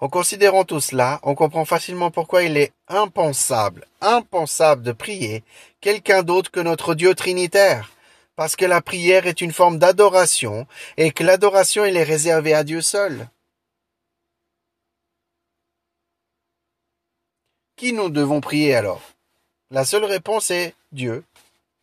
En 0.00 0.08
considérant 0.08 0.64
tout 0.64 0.80
cela, 0.80 1.18
on 1.22 1.34
comprend 1.34 1.64
facilement 1.64 2.10
pourquoi 2.10 2.44
il 2.44 2.56
est 2.56 2.72
impensable, 2.88 3.84
impensable 4.00 4.82
de 4.82 4.92
prier 4.92 5.42
quelqu'un 5.80 6.22
d'autre 6.22 6.50
que 6.50 6.60
notre 6.60 6.94
Dieu 6.94 7.14
trinitaire, 7.14 7.90
parce 8.36 8.54
que 8.54 8.64
la 8.64 8.80
prière 8.80 9.26
est 9.26 9.40
une 9.40 9.52
forme 9.52 9.78
d'adoration 9.78 10.66
et 10.96 11.10
que 11.10 11.24
l'adoration 11.24 11.84
est 11.84 12.02
réservée 12.02 12.54
à 12.54 12.62
Dieu 12.62 12.80
seul. 12.80 13.28
Qui 17.78 17.92
nous 17.92 18.10
devons 18.10 18.40
prier 18.40 18.74
alors? 18.74 19.00
La 19.70 19.84
seule 19.84 20.04
réponse 20.04 20.50
est 20.50 20.74
Dieu. 20.90 21.24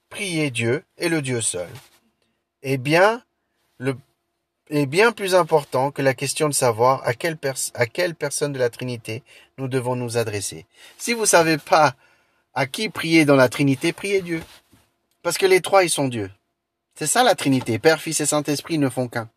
Priez 0.10 0.52
Dieu 0.52 0.84
et 0.98 1.08
le 1.08 1.22
Dieu 1.22 1.40
seul. 1.40 1.70
Eh 2.64 2.78
bien, 2.78 3.24
le 3.78 3.96
est 4.70 4.88
bien 4.88 5.12
plus 5.12 5.36
important 5.36 5.92
que 5.92 6.02
la 6.02 6.14
question 6.14 6.50
de 6.50 6.54
savoir 6.54 7.02
à 7.08 7.14
quelle, 7.14 7.38
à 7.76 7.86
quelle 7.86 8.16
personne 8.16 8.52
de 8.52 8.60
la 8.60 8.70
Trinité 8.70 9.24
nous 9.58 9.68
devons 9.68 9.96
nous 9.96 10.18
adresser. 10.18 10.66
Si 10.98 11.14
vous 11.14 11.22
ne 11.22 11.28
savez 11.28 11.58
pas 11.58 11.96
à 12.54 12.66
qui 12.66 12.90
prier 12.90 13.24
dans 13.24 13.36
la 13.36 13.48
Trinité, 13.48 13.94
priez 13.94 14.22
Dieu. 14.22 14.44
Parce 15.22 15.38
que 15.38 15.46
les 15.46 15.62
trois, 15.62 15.84
ils 15.84 15.90
sont 15.90 16.08
Dieu. 16.08 16.30
C'est 16.96 17.08
ça 17.08 17.24
la 17.24 17.36
Trinité. 17.36 17.80
Père, 17.80 18.02
Fils 18.02 18.20
et 18.20 18.26
Saint-Esprit 18.26 18.80
ne 18.80 18.90
font 18.90 19.08
qu'un. 19.08 19.30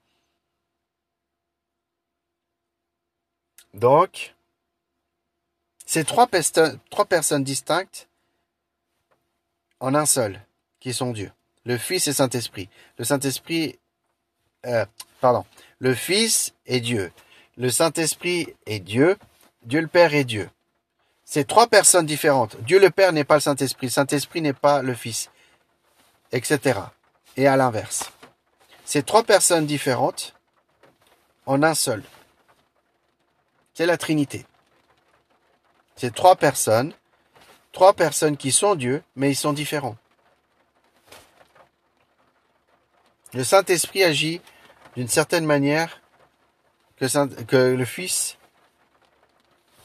Donc, 3.75 4.35
trois, 6.07 6.29
trois 6.91 7.07
personnes 7.07 7.45
distinctes 7.45 8.09
en 9.81 9.95
un 9.95 10.07
seul, 10.07 10.41
qui 10.81 10.93
sont 10.93 11.13
Dieu. 11.13 11.33
Le 11.65 11.79
Fils 11.79 12.07
et 12.09 12.13
Saint-Esprit. 12.13 12.69
Le 12.99 13.05
Saint-Esprit, 13.05 13.79
euh, 14.67 14.85
pardon, 15.21 15.45
le 15.79 15.95
Fils 15.95 16.55
est 16.67 16.81
Dieu. 16.81 17.13
Le 17.57 17.71
Saint-Esprit 17.71 18.55
est 18.67 18.81
Dieu. 18.81 19.17
Dieu 19.65 19.81
le 19.81 19.87
Père 19.87 20.15
est 20.15 20.25
Dieu. 20.25 20.51
C'est 21.25 21.47
trois 21.47 21.67
personnes 21.67 22.07
différentes. 22.07 22.57
Dieu 22.63 22.79
le 22.79 22.91
Père 22.91 23.13
n'est 23.13 23.25
pas 23.25 23.35
le 23.35 23.41
Saint-Esprit. 23.41 23.91
Saint-Esprit 23.91 24.41
n'est 24.41 24.53
pas 24.53 24.83
le 24.83 24.95
Fils. 24.95 25.31
Etc. 26.33 26.81
Et 27.37 27.47
à 27.47 27.57
l'inverse. 27.57 28.11
C'est 28.85 29.05
trois 29.05 29.23
personnes 29.23 29.67
différentes 29.67 30.35
en 31.47 31.63
un 31.63 31.75
seul. 31.75 32.03
C'est 33.75 33.87
la 33.87 33.97
Trinité. 33.97 34.47
C'est 35.99 36.15
trois 36.15 36.37
personnes, 36.37 36.93
trois 37.73 37.93
personnes 37.93 38.37
qui 38.37 38.53
sont 38.53 38.77
Dieu, 38.77 39.03
mais 39.17 39.33
ils 39.33 39.37
sont 39.37 39.53
différents. 39.53 39.97
Le 43.35 43.43
Saint-Esprit 43.43 44.05
agit 44.05 44.41
d'une 44.95 45.09
certaine 45.09 45.45
manière 45.45 46.01
que, 46.99 47.75
le 47.75 47.85
Fils 47.85 48.39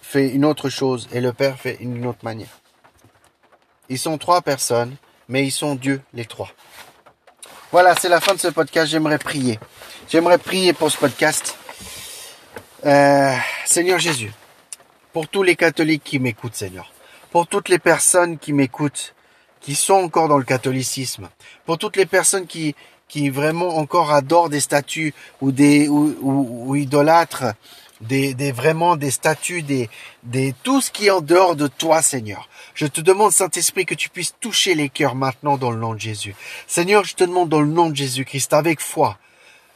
fait 0.03 0.29
une 0.29 0.45
autre 0.45 0.69
chose 0.69 1.09
et 1.13 1.19
le 1.19 1.33
Père 1.33 1.59
fait 1.59 1.77
une 1.79 2.05
autre 2.05 2.23
manière. 2.23 2.59
Ils 3.89 3.97
sont 3.97 4.19
trois 4.19 4.43
personnes, 4.43 4.95
mais 5.27 5.43
ils 5.47 5.51
sont 5.51 5.73
Dieu 5.73 5.99
les 6.13 6.25
trois. 6.25 6.51
Voilà, 7.71 7.95
c'est 7.95 8.09
la 8.09 8.21
fin 8.21 8.35
de 8.35 8.39
ce 8.39 8.49
podcast. 8.49 8.91
J'aimerais 8.91 9.17
prier. 9.17 9.59
J'aimerais 10.07 10.37
prier 10.37 10.73
pour 10.73 10.91
ce 10.91 10.97
podcast. 10.97 11.57
Euh, 12.85 13.35
Seigneur 13.65 13.97
Jésus, 13.97 14.31
pour 15.13 15.27
tous 15.27 15.43
les 15.43 15.55
catholiques 15.55 16.03
qui 16.03 16.19
m'écoutent, 16.19 16.55
Seigneur, 16.55 16.91
pour 17.31 17.47
toutes 17.47 17.69
les 17.69 17.79
personnes 17.79 18.37
qui 18.37 18.51
m'écoutent, 18.51 19.13
qui 19.61 19.75
sont 19.75 19.93
encore 19.93 20.27
dans 20.27 20.37
le 20.37 20.43
catholicisme, 20.43 21.29
pour 21.65 21.77
toutes 21.77 21.95
les 21.95 22.05
personnes 22.05 22.47
qui, 22.47 22.75
qui 23.07 23.29
vraiment 23.29 23.77
encore 23.77 24.11
adorent 24.11 24.49
des 24.49 24.59
statues 24.59 25.13
ou 25.39 25.51
des 25.51 25.87
ou, 25.87 26.15
ou, 26.21 26.75
idolâtrent 26.75 27.53
des, 28.01 28.33
des 28.33 28.51
vraiment 28.51 28.97
des 28.97 29.11
statues, 29.11 29.61
des, 29.61 29.89
des 30.23 30.53
tout 30.63 30.81
ce 30.81 30.91
qui 30.91 31.05
est 31.05 31.11
en 31.11 31.21
dehors 31.21 31.55
de 31.55 31.67
toi, 31.67 32.01
Seigneur. 32.01 32.49
Je 32.73 32.87
te 32.87 32.99
demande, 32.99 33.31
Saint-Esprit, 33.31 33.85
que 33.85 33.95
tu 33.95 34.09
puisses 34.09 34.33
toucher 34.41 34.75
les 34.75 34.89
cœurs 34.89 35.15
maintenant 35.15 35.57
dans 35.57 35.71
le 35.71 35.77
nom 35.77 35.93
de 35.93 35.99
Jésus. 35.99 36.35
Seigneur, 36.67 37.05
je 37.05 37.15
te 37.15 37.23
demande 37.23 37.49
dans 37.49 37.61
le 37.61 37.67
nom 37.67 37.89
de 37.89 37.95
Jésus-Christ, 37.95 38.51
avec 38.53 38.81
foi, 38.81 39.17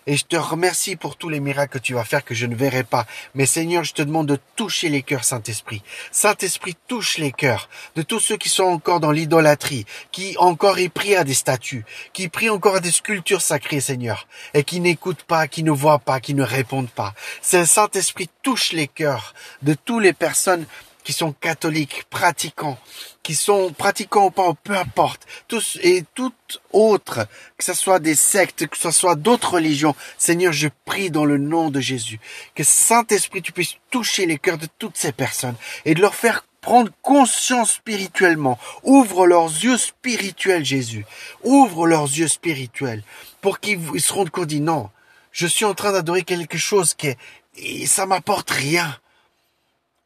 et 0.07 0.15
je 0.15 0.25
te 0.25 0.37
remercie 0.37 0.95
pour 0.95 1.17
tous 1.17 1.29
les 1.29 1.41
miracles 1.41 1.73
que 1.73 1.83
tu 1.83 1.93
vas 1.93 2.05
faire 2.05 2.23
que 2.23 2.33
je 2.33 2.45
ne 2.45 2.55
verrai 2.55 2.83
pas. 2.83 3.05
Mais 3.35 3.45
Seigneur, 3.45 3.83
je 3.83 3.93
te 3.93 4.01
demande 4.01 4.27
de 4.27 4.39
toucher 4.55 4.89
les 4.89 5.03
cœurs, 5.03 5.25
Saint-Esprit. 5.25 5.83
Saint-Esprit, 6.11 6.75
touche 6.87 7.17
les 7.17 7.31
cœurs 7.33 7.69
de 7.95 8.01
tous 8.01 8.19
ceux 8.19 8.37
qui 8.37 8.49
sont 8.49 8.63
encore 8.63 9.01
dans 9.01 9.11
l'idolâtrie, 9.11 9.85
qui 10.11 10.35
encore 10.37 10.79
y 10.79 10.89
prient 10.89 11.17
à 11.17 11.25
des 11.25 11.33
statues, 11.33 11.85
qui 12.13 12.29
prient 12.29 12.49
encore 12.49 12.77
à 12.77 12.79
des 12.79 12.91
sculptures 12.91 13.41
sacrées, 13.41 13.81
Seigneur, 13.81 14.27
et 14.53 14.63
qui 14.63 14.79
n'écoutent 14.79 15.23
pas, 15.23 15.47
qui 15.47 15.63
ne 15.63 15.71
voient 15.71 15.99
pas, 15.99 16.21
qui 16.21 16.33
ne 16.33 16.43
répondent 16.43 16.89
pas. 16.89 17.13
Saint-Esprit, 17.41 18.29
touche 18.41 18.71
les 18.71 18.87
cœurs 18.87 19.33
de 19.61 19.73
toutes 19.73 20.03
les 20.03 20.13
personnes 20.13 20.65
qui 21.07 21.13
sont 21.13 21.31
catholiques, 21.31 22.03
pratiquants, 22.09 22.77
qui 23.23 23.33
sont 23.33 23.71
pratiquants 23.71 24.25
ou 24.25 24.29
pas, 24.29 24.53
peu 24.61 24.75
importe, 24.75 25.25
tous 25.47 25.79
et 25.81 26.03
toutes 26.15 26.61
autres, 26.73 27.25
que 27.57 27.63
ce 27.63 27.73
soit 27.73 27.99
des 27.99 28.13
sectes, 28.13 28.67
que 28.67 28.77
ce 28.77 28.91
soit 28.91 29.15
d'autres 29.15 29.53
religions, 29.53 29.95
Seigneur, 30.17 30.51
je 30.51 30.67
prie 30.83 31.09
dans 31.09 31.23
le 31.23 31.37
nom 31.37 31.69
de 31.69 31.79
Jésus, 31.79 32.19
que 32.55 32.65
Saint-Esprit, 32.65 33.41
tu 33.41 33.53
puisses 33.53 33.77
toucher 33.89 34.25
les 34.25 34.37
cœurs 34.37 34.57
de 34.57 34.67
toutes 34.79 34.97
ces 34.97 35.13
personnes 35.13 35.55
et 35.85 35.93
de 35.93 36.01
leur 36.01 36.13
faire 36.13 36.45
prendre 36.59 36.91
conscience 37.01 37.75
spirituellement. 37.75 38.59
Ouvre 38.83 39.27
leurs 39.27 39.47
yeux 39.47 39.77
spirituels, 39.77 40.65
Jésus. 40.65 41.05
Ouvre 41.45 41.87
leurs 41.87 42.03
yeux 42.03 42.27
spirituels 42.27 43.01
pour 43.39 43.61
qu'ils 43.61 44.01
se 44.01 44.11
rendent 44.11 44.29
compte, 44.29 44.51
non, 44.51 44.89
je 45.31 45.47
suis 45.47 45.63
en 45.63 45.73
train 45.73 45.93
d'adorer 45.93 46.23
quelque 46.23 46.57
chose 46.57 46.95
qui 46.95 47.07
est, 47.07 47.17
et 47.55 47.85
ça 47.85 48.05
m'apporte 48.05 48.51
rien 48.51 48.99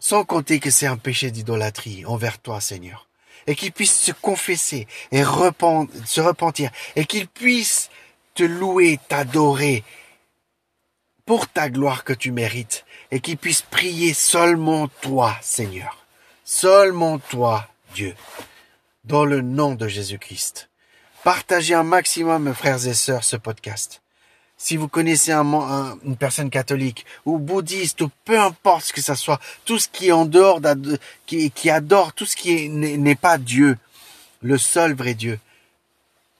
sans 0.01 0.25
compter 0.25 0.59
que 0.59 0.71
c'est 0.71 0.87
un 0.87 0.97
péché 0.97 1.31
d'idolâtrie 1.31 2.05
envers 2.05 2.39
toi, 2.39 2.59
Seigneur, 2.59 3.07
et 3.47 3.55
qu'il 3.55 3.71
puisse 3.71 3.97
se 3.97 4.11
confesser 4.11 4.87
et 5.11 5.21
se 5.21 6.21
repentir, 6.21 6.71
et 6.95 7.05
qu'il 7.05 7.27
puisse 7.27 7.89
te 8.33 8.43
louer, 8.43 8.99
t'adorer 9.07 9.83
pour 11.25 11.47
ta 11.47 11.69
gloire 11.69 12.03
que 12.03 12.13
tu 12.13 12.31
mérites, 12.31 12.83
et 13.11 13.19
qu'il 13.19 13.37
puisse 13.37 13.61
prier 13.61 14.13
seulement 14.13 14.87
toi, 14.87 15.37
Seigneur, 15.41 16.03
seulement 16.43 17.19
toi, 17.19 17.69
Dieu, 17.93 18.15
dans 19.03 19.23
le 19.23 19.41
nom 19.41 19.75
de 19.75 19.87
Jésus-Christ. 19.87 20.69
Partagez 21.23 21.75
un 21.75 21.83
maximum, 21.83 22.53
frères 22.55 22.87
et 22.87 22.95
sœurs, 22.95 23.23
ce 23.23 23.35
podcast 23.37 24.01
si 24.61 24.77
vous 24.77 24.87
connaissez 24.87 25.31
un, 25.31 25.97
une 26.05 26.15
personne 26.15 26.51
catholique 26.51 27.03
ou 27.25 27.39
bouddhiste 27.39 28.01
ou 28.01 28.11
peu 28.25 28.39
importe 28.39 28.85
ce 28.85 28.93
que 28.93 29.01
ça 29.01 29.15
soit, 29.15 29.39
tout 29.65 29.79
ce 29.79 29.89
qui 29.89 30.09
est 30.09 30.11
en 30.11 30.25
dehors, 30.25 30.61
qui, 31.25 31.49
qui 31.49 31.71
adore 31.71 32.13
tout 32.13 32.27
ce 32.27 32.35
qui 32.35 32.69
n'est 32.69 33.15
pas 33.15 33.39
Dieu, 33.39 33.75
le 34.41 34.59
seul 34.59 34.93
vrai 34.93 35.15
Dieu, 35.15 35.39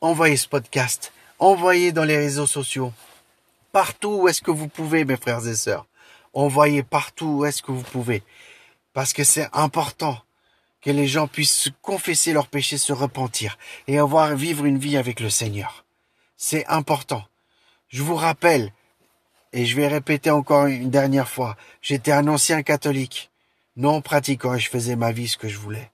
envoyez 0.01 0.38
ce 0.38 0.47
podcast, 0.47 1.13
envoyez 1.39 1.91
dans 1.91 2.03
les 2.03 2.15
réseaux 2.15 2.45
sociaux, 2.45 2.93
partout 3.71 4.19
où 4.21 4.27
est-ce 4.27 4.43
que 4.43 4.51
vous 4.51 4.67
pouvez, 4.67 5.03
mes 5.03 5.17
frères 5.17 5.47
et 5.47 5.55
sœurs, 5.55 5.88
envoyez 6.34 6.84
partout 6.84 7.39
où 7.39 7.45
est-ce 7.45 7.63
que 7.63 7.71
vous 7.71 7.81
pouvez, 7.81 8.21
parce 8.93 9.13
que 9.13 9.23
c'est 9.23 9.49
important 9.51 10.21
que 10.81 10.91
les 10.91 11.07
gens 11.07 11.27
puissent 11.27 11.69
confesser 11.81 12.34
leurs 12.34 12.47
péchés, 12.47 12.77
se 12.77 12.93
repentir 12.93 13.57
et 13.88 13.97
avoir 13.97 14.36
vivre 14.36 14.65
une 14.65 14.77
vie 14.77 14.97
avec 14.97 15.19
le 15.19 15.31
Seigneur. 15.31 15.86
C'est 16.38 16.67
important. 16.67 17.25
Je 17.91 18.04
vous 18.04 18.15
rappelle, 18.15 18.71
et 19.51 19.65
je 19.65 19.75
vais 19.75 19.88
répéter 19.88 20.32
encore 20.32 20.67
une 20.67 20.89
dernière 20.89 21.27
fois, 21.27 21.58
j'étais 21.82 22.13
un 22.13 22.27
ancien 22.30 22.63
catholique, 22.63 23.32
non 23.75 24.01
pratiquant, 24.01 24.56
et 24.56 24.60
je 24.60 24.69
faisais 24.69 24.95
ma 24.95 25.12
vie 25.12 25.27
ce 25.27 25.38
que 25.38 25.49
je 25.49 25.58
voulais. 25.58 25.91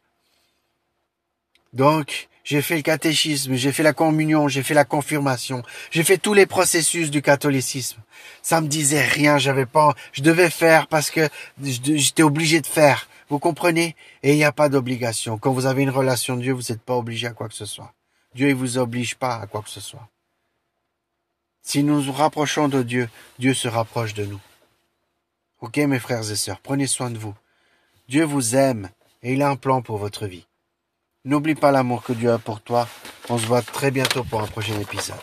Donc, 1.74 2.30
j'ai 2.44 2.62
fait 2.62 2.76
le 2.76 2.82
catéchisme, 2.84 3.56
j'ai 3.56 3.72
fait 3.72 3.84
la 3.84 3.94
communion, 3.94 4.48
j'ai 4.48 4.62
fait 4.62 4.76
la 4.76 4.86
confirmation, 4.86 5.64
j'ai 5.90 6.04
fait 6.04 6.20
tous 6.20 6.36
les 6.36 6.46
processus 6.46 7.10
du 7.10 7.24
catholicisme. 7.24 8.02
Ça 8.44 8.62
me 8.62 8.68
disait 8.68 9.04
rien, 9.04 9.40
j'avais 9.40 9.66
pas, 9.66 9.96
je 10.14 10.22
devais 10.22 10.52
faire 10.52 10.88
parce 10.88 11.10
que 11.10 11.28
j'étais 11.62 12.24
obligé 12.24 12.62
de 12.62 12.68
faire. 12.68 13.10
Vous 13.30 13.40
comprenez? 13.40 13.96
Et 14.24 14.32
il 14.32 14.38
n'y 14.38 14.46
a 14.46 14.54
pas 14.54 14.70
d'obligation. 14.70 15.38
Quand 15.38 15.52
vous 15.52 15.66
avez 15.66 15.84
une 15.84 15.90
relation 15.90 16.38
de 16.38 16.44
Dieu, 16.44 16.54
vous 16.54 16.70
n'êtes 16.70 16.82
pas 16.82 16.96
obligé 16.96 17.28
à 17.28 17.32
quoi 17.32 17.50
que 17.50 17.56
ce 17.56 17.66
soit. 17.66 17.94
Dieu, 18.34 18.48
il 18.50 18.56
vous 18.56 18.78
oblige 18.78 19.16
pas 19.16 19.36
à 19.36 19.48
quoi 19.48 19.62
que 19.62 19.70
ce 19.70 19.82
soit. 19.82 20.08
Si 21.68 21.84
nous 21.84 22.02
nous 22.02 22.14
rapprochons 22.14 22.70
de 22.70 22.82
Dieu, 22.82 23.10
Dieu 23.40 23.54
se 23.54 23.68
rapproche 23.68 24.14
de 24.14 24.24
nous. 24.24 24.40
Ok 25.60 25.76
mes 25.76 26.00
frères 26.00 26.32
et 26.32 26.36
sœurs, 26.38 26.62
prenez 26.62 26.88
soin 26.88 27.12
de 27.12 27.18
vous. 27.18 27.36
Dieu 28.08 28.24
vous 28.24 28.56
aime 28.56 28.90
et 29.22 29.34
il 29.34 29.42
a 29.42 29.50
un 29.50 29.58
plan 29.58 29.82
pour 29.82 29.98
votre 29.98 30.28
vie. 30.28 30.48
N'oublie 31.26 31.56
pas 31.56 31.74
l'amour 31.74 32.04
que 32.04 32.14
Dieu 32.14 32.32
a 32.32 32.38
pour 32.38 32.62
toi. 32.62 32.88
On 33.28 33.38
se 33.38 33.46
voit 33.46 33.64
très 33.64 33.92
bientôt 33.92 34.24
pour 34.24 34.42
un 34.42 34.48
prochain 34.48 34.80
épisode. 34.80 35.18